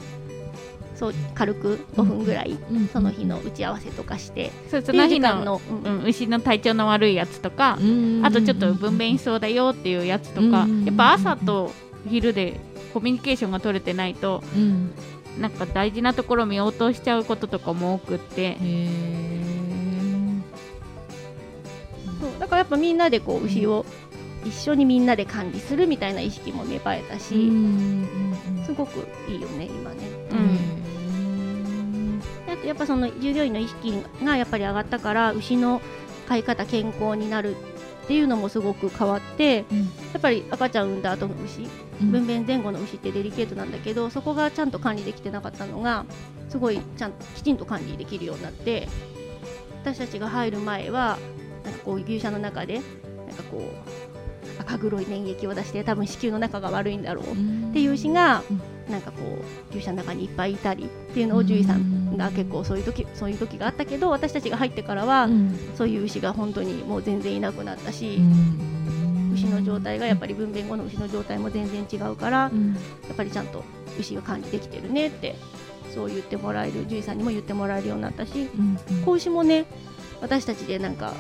[0.96, 2.88] そう軽く5分ぐらい、うん。
[2.88, 6.00] その日の打ち合わせとかして、そうそでの日の時間の、うん。
[6.00, 8.22] うん、牛の体調の悪いやつとか、うん。
[8.26, 10.86] あとちょっと分娩しそうだよっていうやつとか、うん。
[10.86, 11.72] やっぱ朝と
[12.08, 12.60] 昼で
[12.94, 14.92] コミュニケーションが取れてないとうん
[15.40, 18.58] なんか大事なところ見落としちゃうこととかも多くって。
[22.20, 23.86] そうだからやっぱみんなでこう牛を
[24.44, 27.52] 一緒にみんなで管理するみたいな意識も芽生えたし、
[28.66, 29.98] すごくいいよね今ね。
[30.32, 32.20] うん。
[32.46, 35.82] であとやっぱその従業員の意識がやっぱり上がったから牛の
[36.28, 37.56] 飼い方健康になる
[38.10, 39.64] っていうのもすごく変わってや
[40.18, 41.60] っぱり赤ちゃん産んだ後の牛
[42.04, 46.06] 分娩前後の牛ってデリケートなんだけどそこがちゃんと管理できてなかったのが
[46.50, 48.88] すごいちゃんときちんと管理できるようになって
[49.84, 51.20] 私たちが入る前は
[51.64, 52.84] なんかこう牛舎の中でなん
[53.38, 58.42] かこう赤黒い粘液を出して多分子宮の中が悪いんだろうっていう牛が
[58.90, 65.30] なんかこう牛舎の中にいっぱいいたりっていうのを獣医さんが結構そういう時そういう時があったけど私たちが入ってからは
[65.76, 68.20] そういう牛が本当にもう全然いなくなったし
[69.34, 72.50] 牛の状態がやっぱり分娩後の牛の状態も全然違うからや
[73.14, 73.64] っぱりちゃんと
[74.00, 75.36] 牛が管理できてるねって
[75.94, 78.50] そう言ってもらえる獣医さんにも言ってもらえるようになったし
[79.06, 79.66] 子牛もね
[80.22, 81.14] 私たちでなんか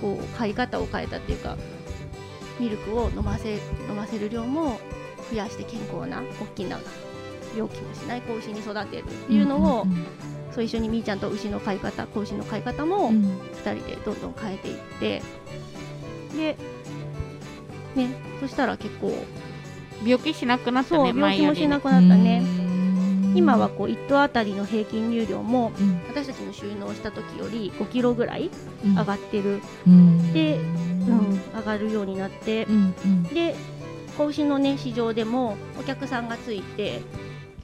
[0.00, 1.56] こう飼い方を変えたっていうか
[2.58, 3.54] ミルクを飲ませ
[3.88, 4.80] 飲ませる量も
[5.30, 6.78] 増やして健康な大きな
[7.54, 9.86] 病気もしない子牛に育てるっていうのを、
[10.52, 15.22] そう一緒にみーちゃんと牛の飼い方子牛の飼い方も2人でどんどん変えていって
[16.36, 16.56] で
[17.94, 18.08] ね
[18.40, 19.12] そしたら結構
[20.04, 22.42] 病気しなくなったそうね病気もしなくなったね。
[23.34, 25.70] 今はこう1頭あたりの平均乳量も
[26.08, 28.50] 私たちの収納した時より5キロぐらい
[28.82, 29.60] 上がってる、
[30.32, 32.66] でうん、上がるようになって、
[33.32, 33.54] で
[34.16, 37.02] 子牛のね市場でもお客さんがついて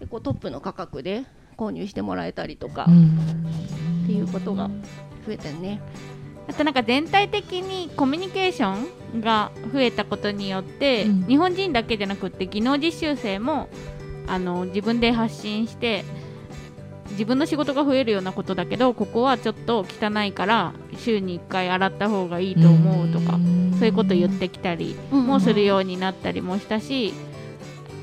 [0.04, 1.24] 結構トップの価格で
[1.56, 4.68] 購入してもらえたりとか、っていうことが
[5.26, 5.80] 増えたよね。
[6.46, 11.26] あとなんか全体的にコミュニケーションが増えたことによって、うん。
[11.26, 13.70] 日本人だけじゃなくって技能実習生も
[14.26, 16.04] あの自分で発信して
[17.12, 23.38] 自分の仕事が増えるようなことだけどここはちょっと汚いから週に1回洗った方がいいと思うとか、
[23.78, 27.14] そういうこと言ってきたりもするようになったりもしたし、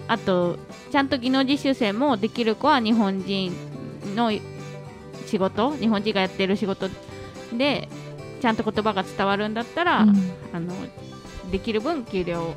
[0.07, 0.57] あと
[0.91, 3.53] ちゃんと技能実習生もできる子は日本人
[4.15, 4.31] の
[5.25, 6.89] 仕事日本人がやってる仕事
[7.53, 7.87] で
[8.41, 10.05] ちゃんと言葉が伝わるんだったら、あ
[10.59, 10.73] の
[11.51, 12.55] できる分給料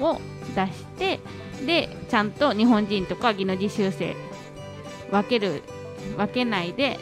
[0.00, 0.20] を
[0.54, 1.20] 出して
[1.64, 4.16] でちゃんと日本人とか技能実習生
[5.10, 5.62] 分ける
[6.16, 6.98] 分けないで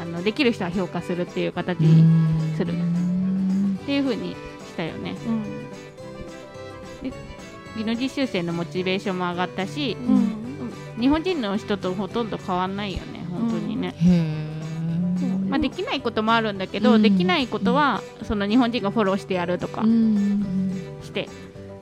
[0.00, 2.72] あのできる人は評価するっていう形にする。
[2.72, 4.36] っていう風にし
[4.76, 5.16] たよね。
[5.26, 5.57] うん
[7.78, 10.48] 技能実習生のモチベーションも上がったし、うん
[10.98, 13.94] 日本人の人とほとんど変わんないよね本当にね、
[15.48, 21.28] まあ、できないこともあるんだけど、できないことはその日本人がフォローしてやるとかして、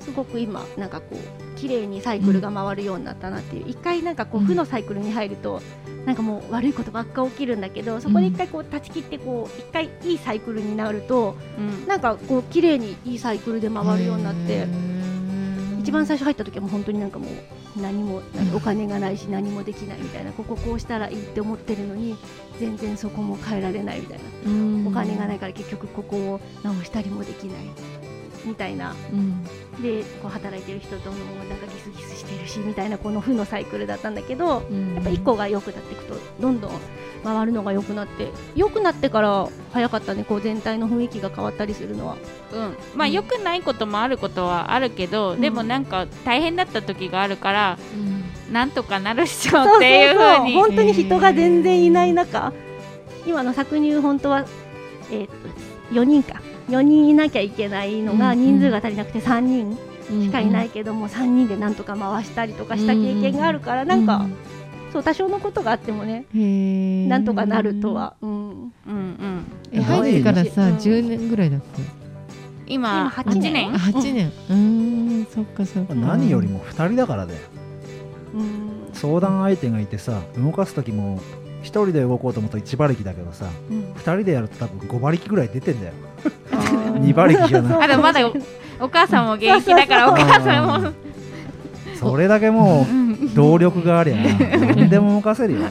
[0.01, 5.63] すごく今なんかこう綺麗にサイクルが回るようになったなっていう一回なんかこう負のサイクルに入ると
[6.05, 14.69] なんかもう悪いことばっか起きるんだけどそこで一回こう断ち切ってこう一回いいサイクルになるとうんなんかこう綺麗にいいサイクルで回るようになって
[15.87, 17.27] 一番最初入った時はもう本当になんかも
[17.77, 18.21] う何も
[18.53, 22.17] お金がないし何もできないみたいなこここうしたらいいって思ってるのに
[22.59, 24.25] 全然そこも変えられないみたいな。
[24.89, 27.67] お金がないから結局ここを直したりもできない
[28.45, 28.97] みたいな。
[29.81, 34.71] でこう働いてる人ともなんかギスギスしてるしみたいなこの負のサイクルだったんだけどやっぱ
[35.11, 36.73] 1個が良くなっていくとどんどん
[37.27, 42.17] 回るのが良くなって良くなってから早かったねこう全体の雰囲気が変わったりするのは。
[42.53, 45.41] うん、まあ良くないこともあることはあるけど、うん。
[45.41, 47.79] でもなんか大変だった時があるから
[48.53, 50.15] なんとかなるっしょそうそうっていう。
[50.15, 52.53] そう本当に人が全然いない中
[53.27, 54.47] 今の搾乳本当は、
[55.11, 55.33] えー、と
[55.93, 56.41] 4人か。
[56.69, 59.79] 4人いなきゃいけないのがうん人数が足りなくて3人
[60.23, 64.27] しかいないけども3人でなんとか回したりとかした経験があるからなんか
[64.93, 66.25] そう多少のことがあってもね
[67.09, 69.45] なんとかなるとは、うん、うんうん。
[69.73, 71.83] え入ってからさうん10年ぐらいだっけ？
[72.69, 73.75] 今今8 8年年。
[73.75, 74.33] あ8年。
[74.49, 74.55] うー
[75.23, 75.95] んそっかそっか。
[75.95, 77.39] 何よりも2人だからだよ。
[78.35, 78.71] うん。
[78.93, 81.19] 相談相手がいてさ動かす時も
[81.63, 83.93] 1人で動こうと思うと1馬力だけどさうん。
[83.93, 85.93] 2人でやると多分5馬力ぐらい出てんだよ。
[86.53, 87.91] あー2馬力じゃない。
[87.91, 88.21] あとまだ
[88.81, 90.93] お母さんも現役だからお母さんも
[91.99, 92.87] それだけも
[93.23, 95.71] う動力がありゃ何でも動かせるよね、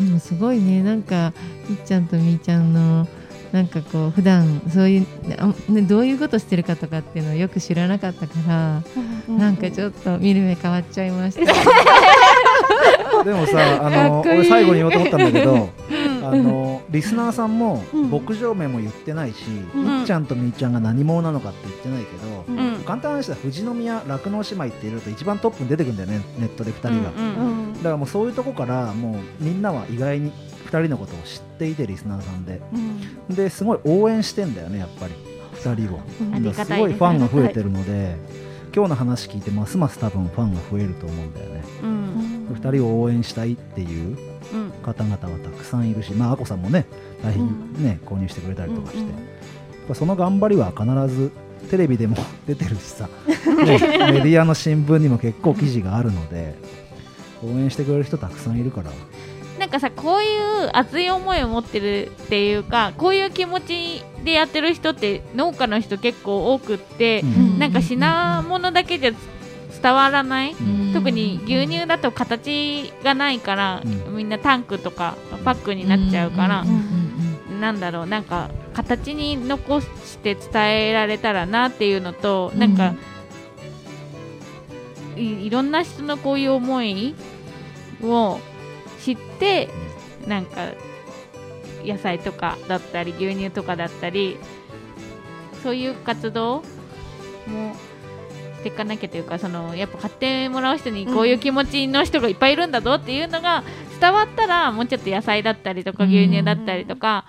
[0.00, 0.20] うん。
[0.20, 0.82] すごいね。
[0.82, 1.32] なんか
[1.70, 3.06] いっちゃんとみーちゃんの
[3.52, 5.06] なんかこう普段そういう
[5.38, 8.82] あ、ね、どういうことしてるかとかっていうのをよく知らなかったから、
[9.28, 11.52] なんかちょっと見る目変わっちゃいました。
[13.22, 15.68] でもさあの俺最後に言おうと思ったんだけど
[16.24, 18.10] あのリスナーさんもうん。
[18.10, 20.00] 牧場名も言ってないし、うん。
[20.00, 22.74] いっちゃんとみーちゃんが何者なのかって言ってないけど、うん。
[22.76, 23.34] うん簡単な話だ。
[23.34, 27.72] 富士宮酪農姉妹って入れると一番トップに出てくるんだよねネットで2人が、うんうんうん。
[27.74, 30.30] だからもうそういうとこからもうみんなは意外に
[30.66, 32.62] 2人のことを知っていてリスナーさんで。
[32.72, 33.34] うん。
[33.34, 35.14] ですごい応援してんだよねやっぱり。
[35.54, 36.00] 2人を。
[36.32, 38.16] ありがたいですすごいファンが増えてるので
[38.74, 41.64] 今日の話聞いてますます多分ファンが増えると思うんだよね。
[41.82, 42.48] うん。
[42.52, 44.33] 2人を応援したいっていううん
[44.82, 46.86] 方々はたくさんいるしまああこさんもね
[47.22, 49.08] 大変ね、購入してくれたりとかして、やっ
[49.88, 50.84] ぱその頑張りは必
[51.14, 51.32] ず
[51.70, 52.16] テレビでも
[52.46, 53.78] 出てるしさ、 ね
[54.12, 56.54] メディアの新聞にも結構記事があるので
[57.42, 58.90] 応援してくれる人たくさんいるから。
[59.58, 60.36] なんかさこうい
[60.66, 67.58] う熱い思いを持ってるっていうかこういう気持ちでやってる人って農家の人結構多くって、うん。
[67.58, 69.12] なんか品物だけじゃ
[69.84, 70.94] 伝わらない、ん。
[70.94, 74.16] 特に牛乳だと形がないから、うん。
[74.16, 75.14] みんなタンクとか
[75.44, 76.64] パックになっちゃうから、
[77.60, 82.58] なんだろうなんか形に残して伝えられたらなっていうのと、うん。
[82.58, 82.94] なんか
[85.16, 87.14] いいろんな人のこういう思い
[88.02, 88.40] を
[89.02, 89.68] 知って
[90.26, 90.72] なんか
[91.84, 94.38] 野菜とかだったり牛乳とかだったり
[95.62, 96.62] そういう活動
[97.46, 97.76] も
[98.64, 103.62] していかなきゃというかそのやっぱ買ってもらう人にこういう気持ちの人がいっぱいいるんだぞっていうのが
[104.00, 107.26] 伝わったらもうちょっと野菜だったりとかうん牛乳だったりとか、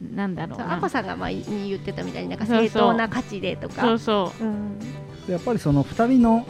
[0.00, 0.74] なんだろうな。
[0.74, 2.68] あこさんが前に言ってたみたいになんかそうそう。
[2.68, 3.82] 正当な価値でとか。
[3.82, 4.44] そうそう。
[4.44, 4.78] ん。
[5.26, 6.46] でやっぱりその2人の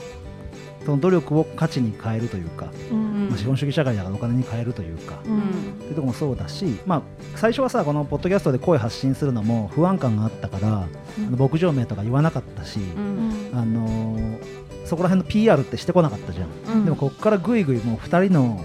[0.85, 3.29] その努力を価値に変えるというか、うん。
[3.29, 5.39] まあ資本主義社会だからお金に変えるというか、ううん。
[5.39, 5.43] っ
[5.79, 7.03] ていうところもそうだし、まあ、
[7.37, 10.89] 最初はさこのポッドキャストで声発信するのも不安感があったから、あ
[11.31, 13.24] の牧場名とか言わなかったし、う、うん
[13.55, 16.49] あのーそこら辺の PR ってしてこなかったじゃん、
[16.79, 16.85] うん。
[16.85, 18.63] でもここからぐいぐいもう2人の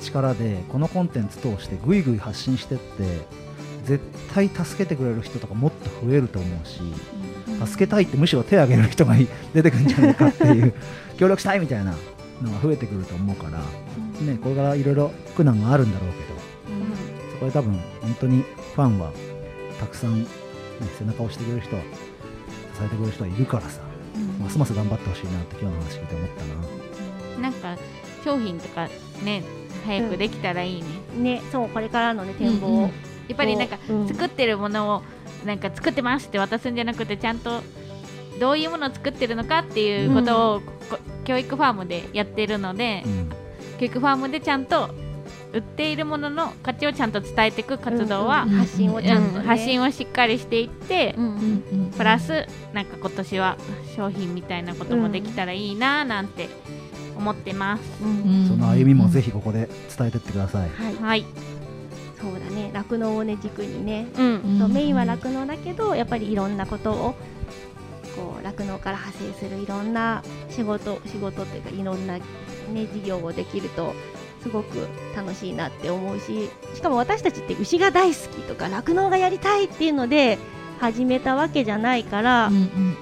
[0.00, 3.04] 力でこのコンテンツ通してぐいぐい発信してって
[3.84, 6.80] 絶対助けてくれる人とかもっと増えると思うし
[7.66, 10.74] 助けたいってむしろ手を挙げる人がい出てくるんじゃないかっていう
[11.16, 11.94] 協力したいみたいな
[12.42, 13.58] のが増えてくると思うから、
[14.24, 16.24] ね、これからいろいろ苦難があるんだろうけど
[17.32, 17.72] そこで多分
[18.02, 19.12] 本当にファンは
[19.80, 20.28] たくさん、ね、
[20.98, 21.88] 背中を押してくれる人は支
[22.84, 23.80] えてくれる人はいるからさ、
[24.40, 26.44] ますます頑張ってほしいなって今日の話聞いて思った
[27.38, 27.42] な。
[27.42, 27.76] なんか
[28.24, 28.88] 商品とか
[29.24, 29.42] ね
[29.86, 30.88] 早くできたらいいね、
[31.38, 32.66] ねそうこれからのね展望。
[32.66, 32.90] をうんうん。
[33.28, 34.08] やっぱりなんかうん。
[34.08, 35.02] 作ってるものを
[35.44, 37.62] なんか作ってますって渡すんじゃなくてちゃんと
[38.40, 43.30] どういうものを作ってるのかっていうことを、こ教育ファームでやってるので、うん。
[43.78, 44.90] 教育ファームでちゃんと
[45.52, 49.38] 売っているものの価値をちゃんと伝えていく活動は、うんうん発信をちゃんとね。
[49.38, 51.90] うん発信をしっかりしていって、うんうんうん。
[51.90, 53.56] プラスなんか今年は
[53.96, 56.48] 商品みたいなこともできたらいいななんて
[57.16, 60.68] 思ってます、うんその歩みもぜひここで伝えてってください。
[60.68, 60.94] はい。
[60.96, 61.24] はい、
[62.20, 62.70] そうだね。
[62.72, 64.06] 酪農をね軸にね。
[64.18, 64.58] うん。
[64.58, 67.14] そうメインは酪農だけどやっぱりいろんなことを
[68.16, 72.22] こう酪農から派生するいろんな仕事仕事っていうかいろんな、ね、
[72.92, 73.94] 事業をできると
[74.42, 80.38] すごく楽しいなって思うししかも私たちって牛が大好きとか酪農がやりたいっていうので
[80.78, 82.52] 始めたわけじゃないから、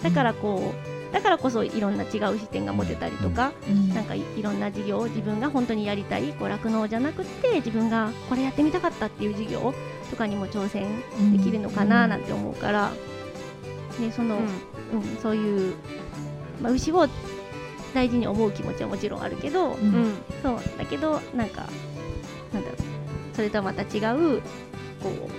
[0.03, 0.72] だからこ
[1.11, 3.53] うだからこそいろんな違う視点が持てたりとか、
[3.95, 9.74] なんかいいろんな事業を自分が本当にやりたいこう酪農じゃなくって自分がこれやってみたかったっていう事業
[10.11, 12.91] とかにも挑戦できるのかななんて思うから、
[14.01, 14.47] ね、その、うん
[15.22, 15.74] そういう、
[16.62, 17.09] まあ、牛を
[17.97, 19.94] 大事に思う気持ちはもちろんあるけど、うん。
[19.94, 20.14] うん。
[20.42, 20.61] そう。
[20.76, 21.66] だけどなんか
[22.53, 22.78] なんだろう。
[23.34, 24.40] それとはまた違う
[25.03, 25.30] こう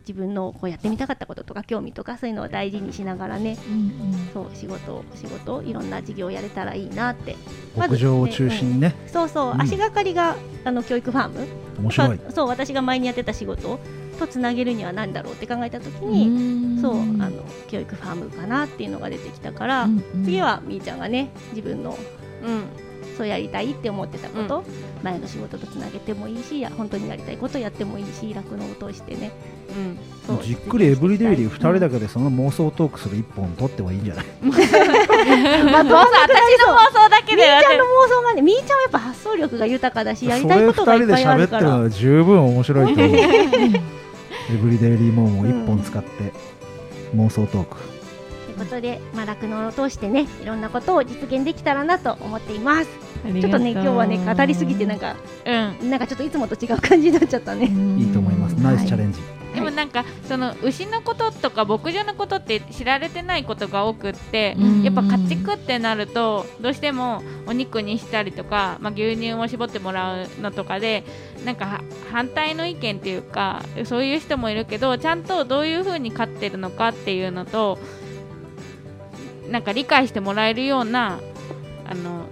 [0.00, 3.56] 自分のこうやってみたかったこととか興味とかそういうのを大事にしながらね
[4.34, 7.36] そう仕事仕事いろんな事業をやれたらいいなって。
[7.76, 9.62] まず牧場を中心にね、そうそう、うん。
[9.62, 11.46] 足がかりがあの教育ファーム。
[11.78, 12.20] 面白い。
[12.30, 13.78] そう私が前にやってた仕事
[14.26, 19.88] とつなげるには何だろうって考えた時に、そうあの教育ファームかなっていうのが出てきたから、
[20.24, 21.96] 次はみーちゃんがね自分の
[22.44, 22.62] うん
[23.16, 24.64] そうやりたいって思ってたこと、
[25.02, 29.30] 前の仕事とつなげてもいいしいや本当にやりたいことやってもいいし酪農を通してね。
[29.68, 29.98] うん。
[30.26, 34.24] そうじっくりエブリデイリー2人だけ、けでその妄想トークする1本取ってはいいんじゃない？
[34.42, 34.56] まあ、
[35.84, 35.98] 私の妄
[36.92, 37.42] 想だけで。
[37.42, 41.62] みーちゃんの妄想がねみーちゃんはやっぱ発想力が豊かだしやりたいことがいっぱいあるから。
[41.62, 43.16] それ2人で喋ってるのは十分面白いと思う
[44.50, 46.32] エブリデイリーモーモー1本使って
[47.14, 47.76] 妄想トーク、
[48.46, 55.90] ということで、まあ、酪農を通してねいろんなことを実現できたらなと思っていますちょっとね今日はね語りすぎてなんかうん。
[55.90, 57.66] なんかちょっといつもと違う感じになっちゃったね。
[57.66, 58.54] いいと思います。
[58.54, 59.20] ナイスチャレンジ、
[59.54, 64.82] でもなんかその牛のこととか牧場のことって知られてないことが多くって、うん。
[64.82, 71.04] やっぱ家畜ってなるとどうしてもお肉にしたりとか、まあ、牛乳を絞ってもらうのとかで
[71.44, 77.78] なんかは反対の意見っていうかそういう人もいるけどちゃんとどういう風に飼ってるのかっていうのと
[79.50, 81.20] なんか理解してもらえるような
[81.86, 82.26] あの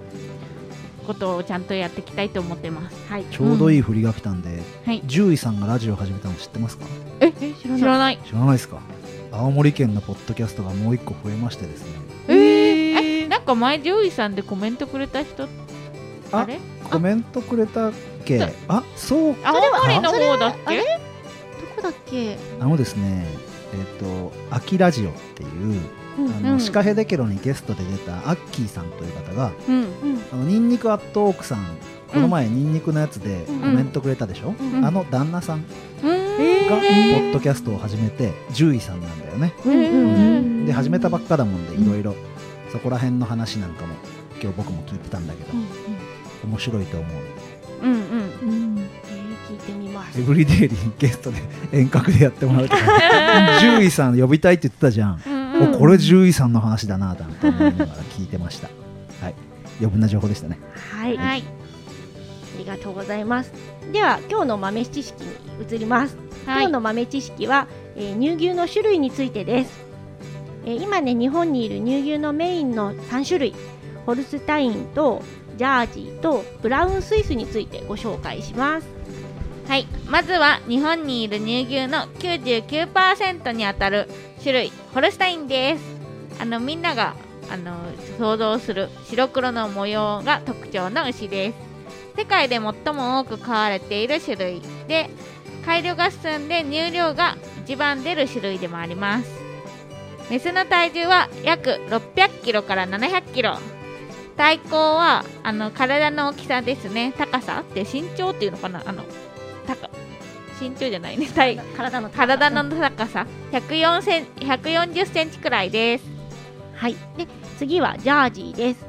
[1.01, 2.97] ことをちゃんとやっていきたいと思ってます。
[3.09, 3.25] はい。
[3.31, 5.01] ちょうどいい振りが来たんで、はい。
[5.03, 6.85] 獣医さんがラジオ始めたの知ってますか？
[7.21, 8.19] え知らない。
[8.25, 8.79] 知らないですか？
[9.33, 12.01] 青森県のポッドキャストがもう一個増えましてですね。
[12.29, 15.45] えー、えなんか前獣医さんでコメントくれた人
[16.33, 16.59] ああれ？
[16.91, 17.93] コメントくれたっ
[18.25, 18.41] け？
[18.69, 20.79] あそう青森の方だっけ？
[20.79, 20.83] ど
[21.77, 22.37] こだっけ？
[22.61, 23.27] あのですね
[23.73, 25.81] えっ、と「秋ラジオ」っていううん
[26.27, 29.75] あの、うんシカヘデケロにゲストで出たアッキーさんという方がうん。
[29.77, 29.89] うん
[30.33, 31.65] あのニンニクアットオークさん
[32.13, 33.61] この前ニンニクのやつでうん。
[33.61, 34.85] コメントくれたでしょ、うん。
[34.85, 35.67] あの旦那さんが
[36.03, 39.55] ポえッドキャストを始めて獣医さんなんだよね。
[39.65, 42.15] うんうんうんで始めたばっかだもんでいろいろ
[42.71, 43.95] そこら辺の話なんかも
[44.43, 45.51] 今日僕も聞いてたんだけど。
[46.45, 47.13] 面白いと思う。
[47.83, 47.99] うんうん。
[47.99, 48.01] う
[48.77, 48.79] ん。
[48.79, 51.39] えー聞いてみますエブリデイリーにゲストで
[51.73, 52.83] 遠隔でやってもらうとか。
[53.61, 55.21] 獣医さん呼びたいって言ってたじゃん、
[55.67, 55.79] うん。
[55.79, 57.87] これ獣医さんの話だななんて思いながら
[58.17, 58.69] 聞いてました。
[59.23, 59.35] はい。
[59.79, 60.59] 余分な情報でしたね。
[60.99, 61.45] はい、あはい。
[62.59, 63.53] りがとうございます。
[63.93, 65.31] では今日の豆知識に
[65.75, 66.17] 移ります。
[66.47, 66.63] はい。
[66.63, 69.81] 今日の豆知識は、えー乳牛の種類についてです、
[70.67, 73.55] えー今ね日本にいる乳牛のメインの3種類。
[74.07, 75.23] ホルスタインと
[75.59, 78.87] ジャージーとブラウンスイスについてご紹介します。
[79.69, 84.09] はい、まずは日本にいる乳牛の99%にあたる
[84.41, 85.85] 種類ホルスタインです。
[86.41, 87.15] あのみんなが
[87.51, 87.77] あの
[88.19, 91.57] 想像する白黒の模様が特徴の牛です
[92.17, 95.11] 世界で最も多く飼われている種類で
[95.65, 99.31] 改良が進んで乳量が一番出る種類でもあります。
[100.31, 103.59] メスの体重は約600キロから700キロ。
[104.37, 107.13] 体高はあの体の大きさですね。
[107.19, 107.63] 高さ？
[107.63, 108.83] って身長っていうのかな？
[108.87, 109.03] あの
[109.67, 109.91] 高
[110.61, 111.27] 身長じゃないね。
[111.27, 113.27] 体体の体の高さ。
[113.53, 116.05] 104セン140センチくらいです。
[116.75, 116.97] はい。
[117.17, 117.27] で
[117.59, 118.87] 次はジャージーです。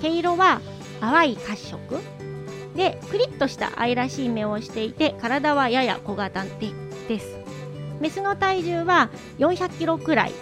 [0.00, 0.60] 毛色は
[1.00, 1.78] 淡い褐色。
[2.74, 6.50] でクリッとした愛らしい目をしていて体はやや小型で
[7.08, 7.36] です。
[8.00, 10.32] メスの体重は400キロくらい。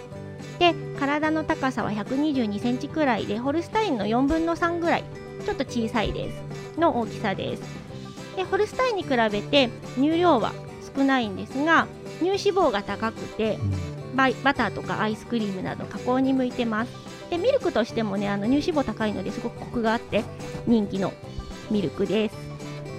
[0.59, 5.03] で体の高さは122センチくらいでホルスタインの4分の3ぐらい。
[5.45, 6.79] ちょっと小さいです。
[6.79, 7.63] の大きさです。
[8.35, 10.53] でホルスタインに比べて乳量は
[10.99, 11.87] 少ないんですが
[12.19, 13.57] 乳脂肪が高くて
[14.15, 16.91] バイバターとかアイスクリームなど加工に向いてます。
[17.29, 20.23] でミルクとしてもねあの乳脂肪高いのですごくコクがあって
[20.65, 21.13] 人気の
[21.69, 22.35] ミルクです。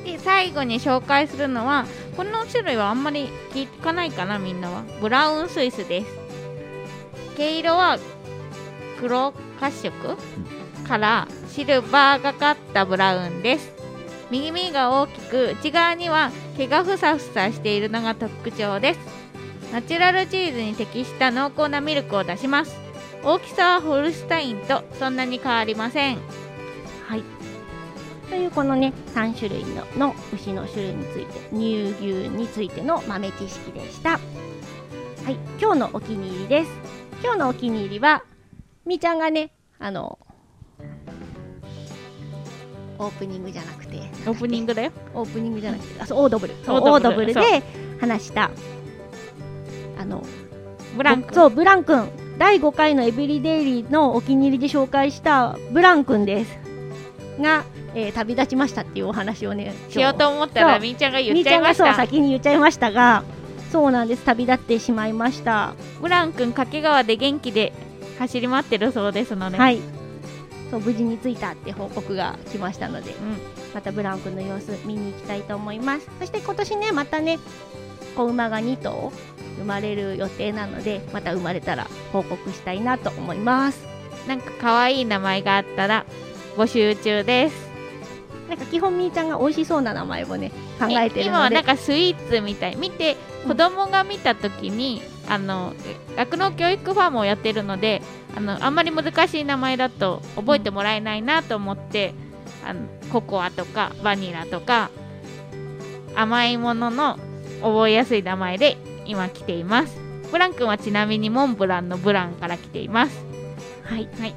[0.04, 1.84] で最後に紹介するのは
[2.16, 4.84] この種類はあんまり聞かないかなみんなは。
[5.00, 6.06] ブラウンスイスです。
[7.36, 7.98] 毛色は
[9.00, 10.16] 黒褐色
[10.86, 13.79] からシルバーがかったブラウンです
[14.30, 19.00] 右目が大きく内側には毛がふさふさしているのが特徴です。
[19.72, 22.76] ナチュラルチーズに適した濃厚なミルクを出します。
[23.24, 26.18] 大きさはホルスタインとそんなに変わりません。
[27.06, 27.24] はい。
[28.28, 34.10] というこのね3種類のの牛の種類について乳牛についての豆知識でした。
[34.10, 34.18] は
[35.28, 35.34] い。
[35.60, 36.70] 今日のお気に入りです。
[37.22, 38.22] 今日のお気に入りは
[38.86, 39.50] みーちゃんがね
[39.80, 40.19] あの
[43.00, 43.96] オープニングじゃなくて。
[44.26, 44.92] オープニングだよ。
[45.14, 46.02] オープニングじゃなくて。
[46.02, 46.54] あそうオードブル。
[46.64, 47.32] そうオードブル。
[47.32, 47.62] で
[48.00, 48.50] 話した。
[49.98, 50.22] あの
[50.96, 51.34] ブランク。
[51.34, 52.08] そうブラン君。
[52.38, 56.58] 第5回のエブリデイリーのお気に入りで紹介したブラン君です。
[57.40, 63.24] が、えー旅立ちましたっていうお話をねしようと思ったらみーちゃんが言みーちゃんがっちゃいましたそう先に言っちゃいましたが
[63.72, 64.24] そうなんです。
[64.24, 65.74] 旅立ってしまいました。
[66.00, 67.72] ブラン君掛川で元気で
[68.18, 69.80] 走り回ってるそうですので、はい
[70.70, 73.36] そう無事に着いたって報告が来ましたのでうん、
[73.74, 76.08] またブラウン君の様子見に行きたいと思います。
[76.18, 77.38] そして今年ねまたね
[78.16, 79.12] 子馬が2頭
[79.58, 83.84] 生まれる予定なのでまた生まれたら報告したいなと思います。
[84.28, 86.06] なんか可愛い名前があったら
[86.56, 87.70] 募集中です。
[88.48, 91.22] なんか基本みーちゃんが美味しそうな名前をね考えてるので。
[91.22, 92.76] 今はなんかスイーツみたい。
[92.76, 93.16] 見て
[93.46, 95.74] 子供が見た時に、あの
[96.16, 98.02] 酪農教育ファームをやってるので
[98.36, 102.14] あのあんまり難しい名前だと覚えてもらえないなと思って、
[102.66, 102.80] あの
[103.12, 104.90] ココアとかバニラとか
[106.16, 107.18] 甘いものの
[107.62, 108.76] 覚えやすい名前で
[109.06, 109.96] 今来ています。
[110.32, 113.24] ブラン君はちなみにモンブランのブランから来ています。
[113.84, 114.34] はい、はい。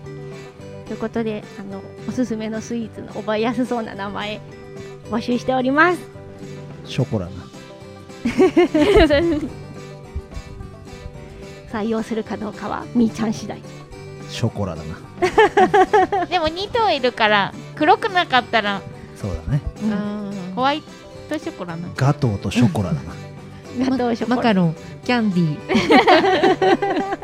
[0.85, 4.41] ということであのおすすめのスイーツの覚えやすそうな名前
[5.09, 5.99] 募集しております。
[6.85, 7.31] ショコラな
[11.73, 13.59] 採用するかどうかはみーちゃん次第。
[14.29, 16.25] ショコラだな。
[16.27, 18.81] でも2頭いるから黒くなかったら
[19.15, 19.61] そうだね。
[20.55, 20.83] ホワイ
[21.29, 23.01] トショコラなガトーとショコラだな。
[23.89, 24.35] ガトーショコラ。
[24.37, 27.17] マカロンキャンディー。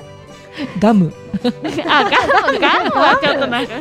[0.82, 1.14] ガム。
[1.88, 3.74] あガムガムはちょっとなんか。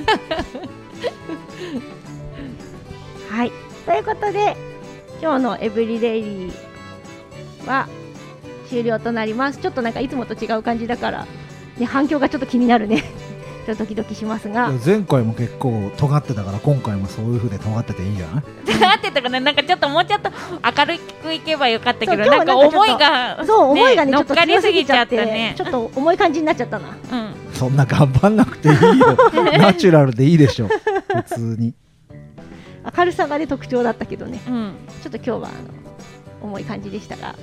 [3.30, 3.52] はい。
[3.86, 4.54] ということで
[5.22, 7.88] 今日のエブリデイリーは
[8.68, 9.58] 終了となります。
[9.58, 11.26] ちょっとなんかいつもと違う感じだから、
[11.78, 13.02] ね、反響がちょっと気になるね。
[13.66, 14.72] ちょっとドキドキしますが。
[14.84, 18.80] 前回も結構尖ってたから今回もそういう風で尖ってていいんじゃない？
[18.80, 19.40] なってたかな？
[19.40, 25.54] なんかちょっともうちょっと明るくいけばよかったけどなんか思いがそう思いがねちょっと乗っかり強すすぎちゃったね。
[25.56, 26.96] ちょっと重い感じになっちゃったな。
[27.12, 27.34] うん。
[27.52, 29.16] そんな頑張んなくていいよ。
[29.58, 31.74] ナチュラルでいいでしょ普通に。
[32.96, 34.40] 明るさがね特徴だったけどね。
[34.48, 34.72] うん。
[35.02, 37.34] ちょっと今日はあの重い感じでしたが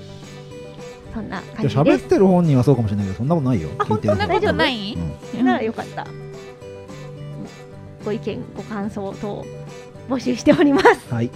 [1.16, 1.78] そんな感じです。
[1.78, 3.70] 喋ってる本人はそうかもしれないけどそんなことないよ。
[3.80, 4.98] あ聞いてる方そんなことない？
[5.34, 5.46] うん。
[5.46, 6.06] ならよかった、
[8.04, 9.46] ご意見ご感想等
[10.10, 10.88] 募集しております。
[11.10, 11.32] はい。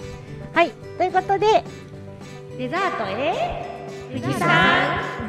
[0.52, 0.70] はい。
[0.98, 1.64] ということで
[2.58, 3.80] デザートへ。
[4.12, 4.48] 富士山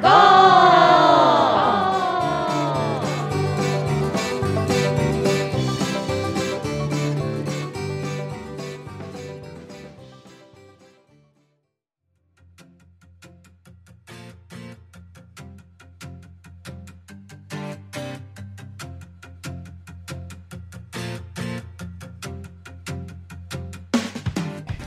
[0.02, 1.91] ゴー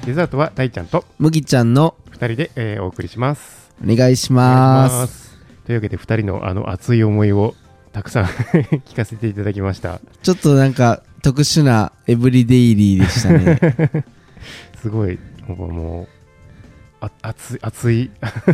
[0.06, 3.72] デザートは大ちゃんと麦ちゃんの2人で、えーお送りします。
[3.82, 4.88] お願いしま。
[4.88, 7.54] ますすというわけで2人のあの熱い思いを
[7.92, 8.24] たくさん
[8.84, 10.00] 聞かせていただきました。
[10.22, 14.04] ちょっとなんか特殊なエブリデイリーでしたね。
[14.82, 16.08] すごい、もう、もう
[17.00, 18.10] あ熱い、熱い。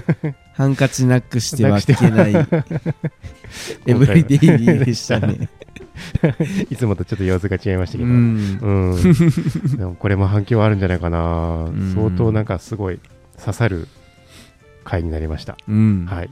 [0.55, 2.49] ハンカチなくしてはいけない
[3.87, 5.49] エブリデイリーでしたね。
[6.71, 8.13] いつもとちょっと様子が違いましたけうど。
[8.13, 8.59] ん。
[8.61, 11.93] うん、でもこれも反響あるんじゃないかな、ん。
[11.95, 13.01] 相当なんかすごい
[13.39, 13.89] 刺さる
[14.85, 16.07] 回になりました、うん。
[16.07, 16.31] はい。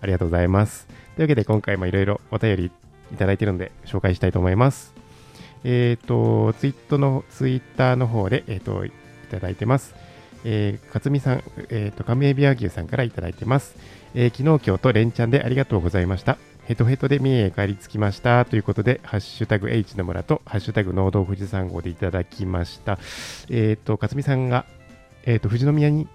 [0.00, 0.86] ありがとうございます。
[1.16, 2.70] というわけで今回もいろいろお便り
[3.12, 4.94] いただいてるので紹介したいと思います。
[5.64, 8.92] えっ、とツイートのツイッターの方で、えー、とい
[9.30, 9.94] ただいてます。
[10.44, 13.74] えー、勝美さん、えー、と亀エビ和牛さんからいただいてます、
[14.14, 16.38] えー昨日今日と連チャンでありがとうございました
[16.68, 22.98] ヘトヘトで三重へ帰り着きましたということで、ハッシュタグ H の村と、ハッシュタグ農道富士山号でいただきました。
[23.48, 24.66] えっ、と、勝美さんが、
[25.24, 26.06] えっ、と、富士宮に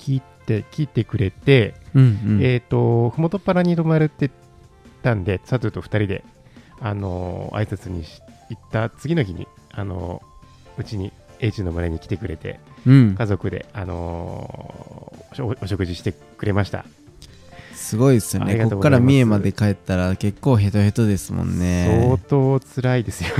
[0.00, 2.42] 聞いて、聞いてくれて、うんうん。
[2.42, 4.32] えっ、と、ふもとっぱらに泊まるって
[5.04, 6.24] たんで、サトゥと2人で、
[6.80, 8.20] あのー挨拶にし
[8.50, 13.14] 行った次の日に、あのーうちに H の村に来てくれて、うん。
[13.14, 16.84] 家族で、あのーおお食事してくれました。
[17.78, 18.66] すごいですよあね。
[18.68, 22.18] こっから三重まで帰ったら結構ヘトヘトですもん相ね。
[22.28, 23.30] 当辛いですよ。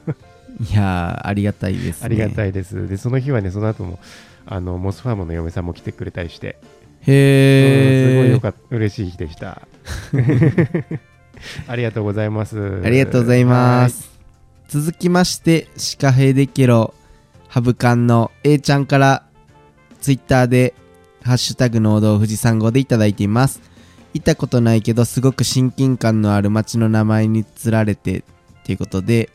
[0.70, 2.04] いやー、ありがたいですね。
[2.04, 2.50] ありがたい。
[2.50, 2.88] いです。
[2.88, 3.98] で、その日はね、その後も、
[4.46, 6.56] あの、モスファームの嫁さんも来てくれたりして、
[7.06, 7.14] うん
[8.12, 8.30] すごい。
[8.30, 9.62] よかった、嬉しい日でした。
[11.68, 12.80] ありがとうございます。
[12.84, 14.10] ありがとうございます。
[14.68, 16.94] 続きまして、シカヘデケロ、
[17.48, 19.24] ハブカンの A ちゃんから、
[20.00, 20.74] ツイッターで、
[21.22, 23.60] ハッシュタグ農道富士山号でいただいています。
[24.14, 28.22] 行ったことないけど、すごく親近感のある町の名前につられて、っ
[28.64, 29.28] ていうことで、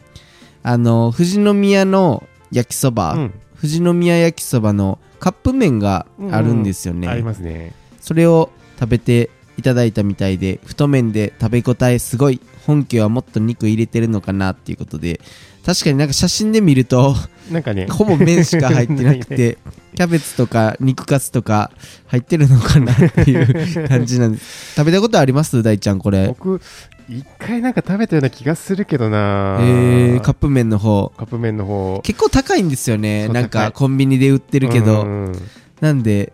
[0.64, 3.18] あの、富士宮の焼きそば、はい。
[3.20, 7.10] うん富士宮焼きそばのカップ麺があるんですよね。
[7.10, 7.74] ありますね。
[8.00, 15.20] それを食べていただいたみたいで太麺で食べ応えすごい本家はもっと肉入れてるのかなっていうことで
[15.66, 17.16] 確かになんか写真で見ると
[17.52, 19.58] なんかね、ほぼ麺しか入ってなくて
[19.96, 21.72] キャベツとか肉カツとか
[22.08, 23.42] 入ってるのかなってい
[23.84, 24.76] う 感じなんです。
[24.76, 25.62] 食べたことあります？
[25.64, 26.28] 大ちゃんこれ。
[26.28, 26.62] 僕、
[27.10, 29.58] 一回なんか食べたような気がするけどな。
[29.62, 31.12] えー、カップ麺の方。
[31.18, 32.00] カップ麺の方。
[32.04, 33.28] 結構高いんですよね。
[33.30, 35.02] なんかコンビニで売ってるけど。
[35.02, 35.36] うん。
[35.82, 36.34] なんで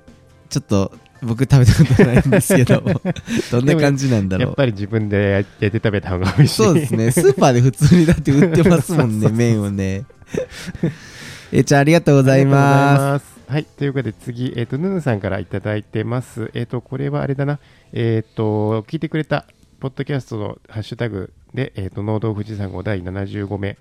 [0.50, 0.92] ちょっと
[1.26, 2.82] 僕食べたことないんですけど
[3.52, 6.56] どんな感じなんだろうやっぱり自分でやって食べた方が美味しい。
[6.56, 7.12] そうですね。
[7.12, 10.06] スーパーで普通にだって売ってますもんね、 麺をね。
[11.52, 13.26] えーちゃん、ありがとうございます。
[13.48, 16.50] はい、ということで次、えっ、と、ヌヌさんからいただいてます。
[16.54, 17.60] えっ、と、これはあれだな、
[17.94, 19.46] えっ、と、聞いてくれた、
[19.80, 23.78] ポッドキャストのハッシュタグで、えっ、と、農道富士山号第75名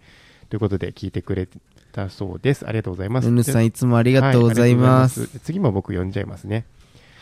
[0.50, 1.48] ということで聞いてくれ
[1.92, 2.66] たそうです。
[2.68, 3.24] ありがとうございます。
[3.24, 3.30] す。
[3.30, 5.20] ぬぬさん、でいつもありがとうございます。
[5.20, 6.66] はいます次も僕読んじゃいますね。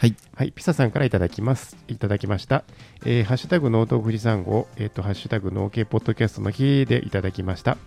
[0.02, 0.16] はい。
[0.34, 1.76] はい、ピサさんからいただきます。
[1.86, 2.64] いただきました。
[3.04, 7.78] えーハッシュタグ農道富士山号、えっ、と、ハッシュタグ農系ポッドキャストの日でいただきました。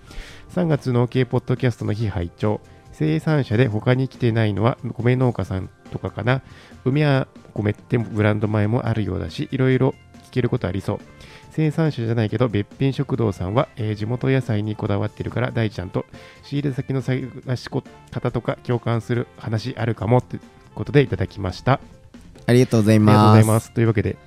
[0.54, 2.62] 3月農系ポッドキャストの日拝聴
[2.94, 6.42] 生産者で他に来てないのは米農家さんとかかな。
[6.86, 9.94] 梅や米ってブランド前もあるようだし、いろいろ
[10.24, 11.00] 聞けることありそう。
[11.52, 16.06] 生産者じゃないけど、べっぴん食堂さんは、えー地元野菜にこだわってるから、大ちゃんと
[16.44, 20.40] 仕入れ先の探し方とか共感する話あるかもって
[20.76, 21.82] ことでいただきました。
[22.48, 23.36] ありがとうございありがとうごます。
[23.36, 23.72] ざいます。
[23.72, 24.18] というわけで、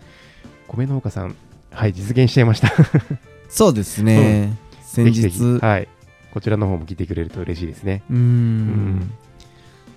[0.67, 1.35] 米農家さん、
[1.71, 2.73] はい、実現しちゃいました。
[3.49, 4.57] そうですね。
[4.83, 5.23] 先日。
[5.23, 5.89] ぜひぜひはい。
[6.33, 8.03] こちらの方も聞いてくれると嬉しいですね。
[8.11, 9.11] うーん。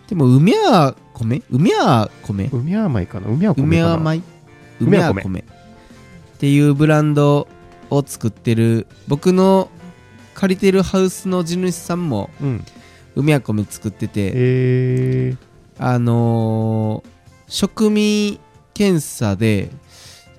[0.08, 1.42] でも、梅は米？
[1.50, 2.50] 梅は米？
[2.52, 3.28] 梅は米かな？
[3.28, 4.22] 梅は米梅は米？
[4.82, 5.44] 梅や米っ
[6.40, 7.48] ていうブランド
[7.92, 9.70] を作ってる僕の
[10.34, 12.66] 借りてるハウスの地主さんもうん
[13.16, 17.11] 梅や米作っててえー、あのー
[17.52, 18.39] 食味
[18.74, 19.70] 検査で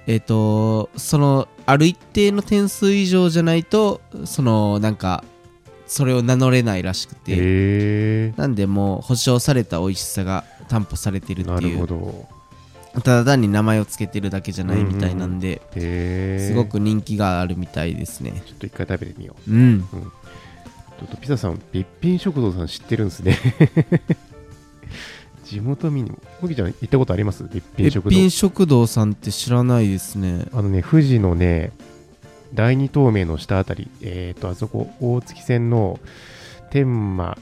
[0.07, 5.23] えっ、とそのある一定の点数以上じゃないとそのなんか
[5.87, 11.79] それを名乗れないらしくて、えなんでもう保証された美味しさが担保されてるっていう。
[11.81, 12.29] ほど。
[13.03, 18.43] ただ単に名前を付けてるだけじゃないみたいなんで、えー、すごく人気があるみたいですね。
[18.47, 19.51] ちょっと一回食べてみよう。
[19.51, 19.83] うん。
[19.83, 23.39] ちょっとピザさん、べっぴん食堂さん知ってるんですね。
[25.53, 26.19] 地元民にも。
[26.41, 27.45] もぎちゃん行ったことあります？
[27.45, 28.11] べっぴん別食堂？
[28.11, 31.73] 品食堂さんって知らないですねあのね、富士のね、
[32.55, 36.01] 第二東名の下あたり、えっ、と、あそこ、大月線の
[36.71, 37.37] 天満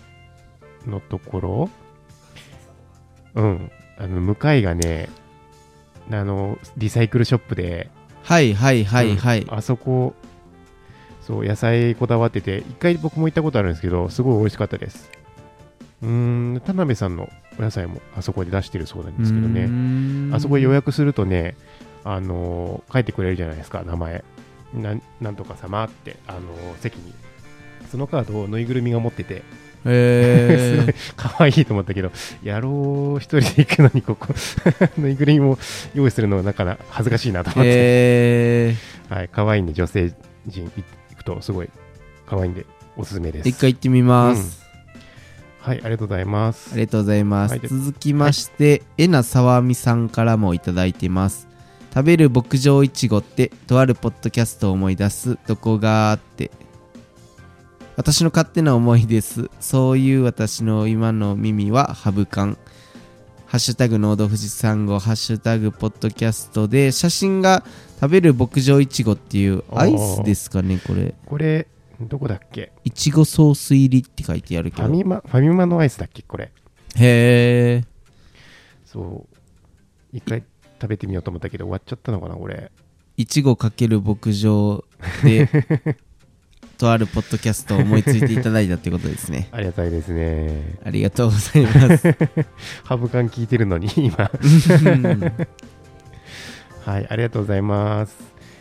[0.86, 1.70] のところ、
[3.34, 5.08] うん、あの、向かいがね、
[6.10, 7.90] あの、リサイクルショップで、
[8.22, 10.14] はいはいはいはい、うんあそこ、
[11.22, 15.10] そう、野菜こだわってて、一回僕も行ったことあるんですけど、すごい美味しかったです。
[16.02, 17.28] うーん、田辺さんの
[17.60, 19.68] お野菜もあそこで出してるそうなんですけどね。
[19.68, 21.56] ねあそこ予約するとね、
[22.04, 24.24] あのー書いてくれるじゃないですか、名前。
[24.72, 26.42] なんなんとか様って、あのー
[26.78, 27.12] 席に。
[27.90, 29.42] そのカードをぬいぐるみが持ってて、
[29.84, 34.28] へ すごい可愛いと思ったけど、野郎一人で行くのに、ここ、
[34.96, 35.58] ぬいぐるみも
[35.94, 37.70] 用意するのはなかなか恥ずかしいなと思って。
[37.72, 38.76] え
[39.08, 40.14] はい、可愛いんで、女性
[40.46, 40.70] 陣
[41.10, 41.68] 行くとすごい
[42.26, 42.64] 可愛いんで、
[42.96, 43.48] おすすめです。
[43.48, 44.64] 一回行ってみます、
[45.60, 46.70] はい、ありがとうございます。
[46.72, 51.48] ありがとうございます、はい続きまして、えなさわみさんからもいただいてます。
[51.94, 55.38] 食べる牧場いちごってとあるポッドキャストを思い出す。
[55.46, 56.50] どこがあって。
[57.96, 59.50] 私の勝手な思いです。
[59.60, 62.58] そういう私の今の耳はハブカン
[63.50, 67.64] ハッシュタグノード富士山号ハッシュタグポッドキャストで写真が
[68.00, 71.16] 食べる牧場いちごっていうアイスですかねこれ。
[71.26, 71.66] これ、
[72.08, 72.72] どこだっけ？
[72.84, 76.22] いちごソース入りって書いてあるけどファミマ、ファミマのアイスだっけ？
[76.22, 76.44] これ。
[76.44, 76.50] へ
[77.76, 77.84] え
[78.84, 79.36] そう。
[80.12, 80.42] 一回
[80.80, 82.72] 食べてみようと思ったけど、終わっちゃったのかな、これ。
[83.16, 84.84] いちごかける牧場
[85.22, 85.48] で
[86.78, 90.78] とあるポッドキャストを思いついていただいたってことですねありがたいですね。
[90.82, 92.16] ありがとうございます
[92.84, 94.16] ハブカン聞いてるのに、今。
[96.86, 98.16] はい、ありがとうございます。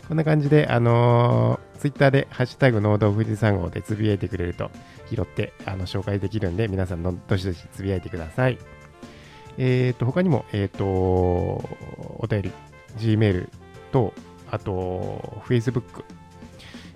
[0.08, 4.70] こんな感じで、あのー、ツイッターで、ハッシュタグ農道富士山号でつぶやいてくれると、
[5.08, 8.58] 拾って、あの、紹介できるんで、皆さんの、どしどしつぶやいてください。
[9.56, 12.52] えっ、と、他にも、えっ、と、お便り、
[12.98, 13.48] Gmail
[13.92, 14.12] と、
[14.50, 16.04] あと、Facebook、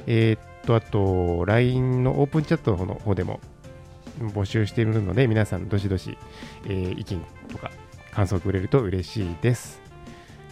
[0.07, 3.41] えっ、と、あと、LINE のオープンチャットの方でも
[4.21, 6.19] 募集しているので、皆さん、どしどし、
[6.67, 7.71] えー意見とか
[8.13, 9.81] 感想くれると嬉しいです。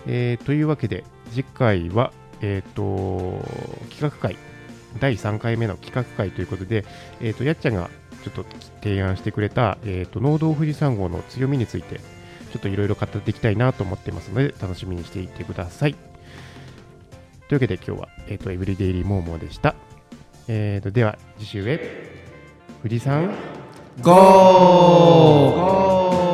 [0.07, 3.41] えーというわけで、次回は、えっ、と、
[3.91, 4.37] 企画会、
[5.01, 6.85] 第3回目の企画会ということで、
[7.21, 7.89] えっ、と、やっちゃんが
[8.25, 8.45] ちょっと
[8.83, 12.01] 提案してくれた、えっ、と、農道富士山号の強みについて、
[12.53, 15.95] ちょっといろいろ語っていきたいなと思ってますので、楽しみにしていてください。
[17.49, 19.75] というわけで、今日は、えっ、と、エブリデイリーモーモーでした。
[20.49, 22.11] えーと、では、次週へ、
[22.83, 23.31] 富士山、
[24.03, 26.32] ゴー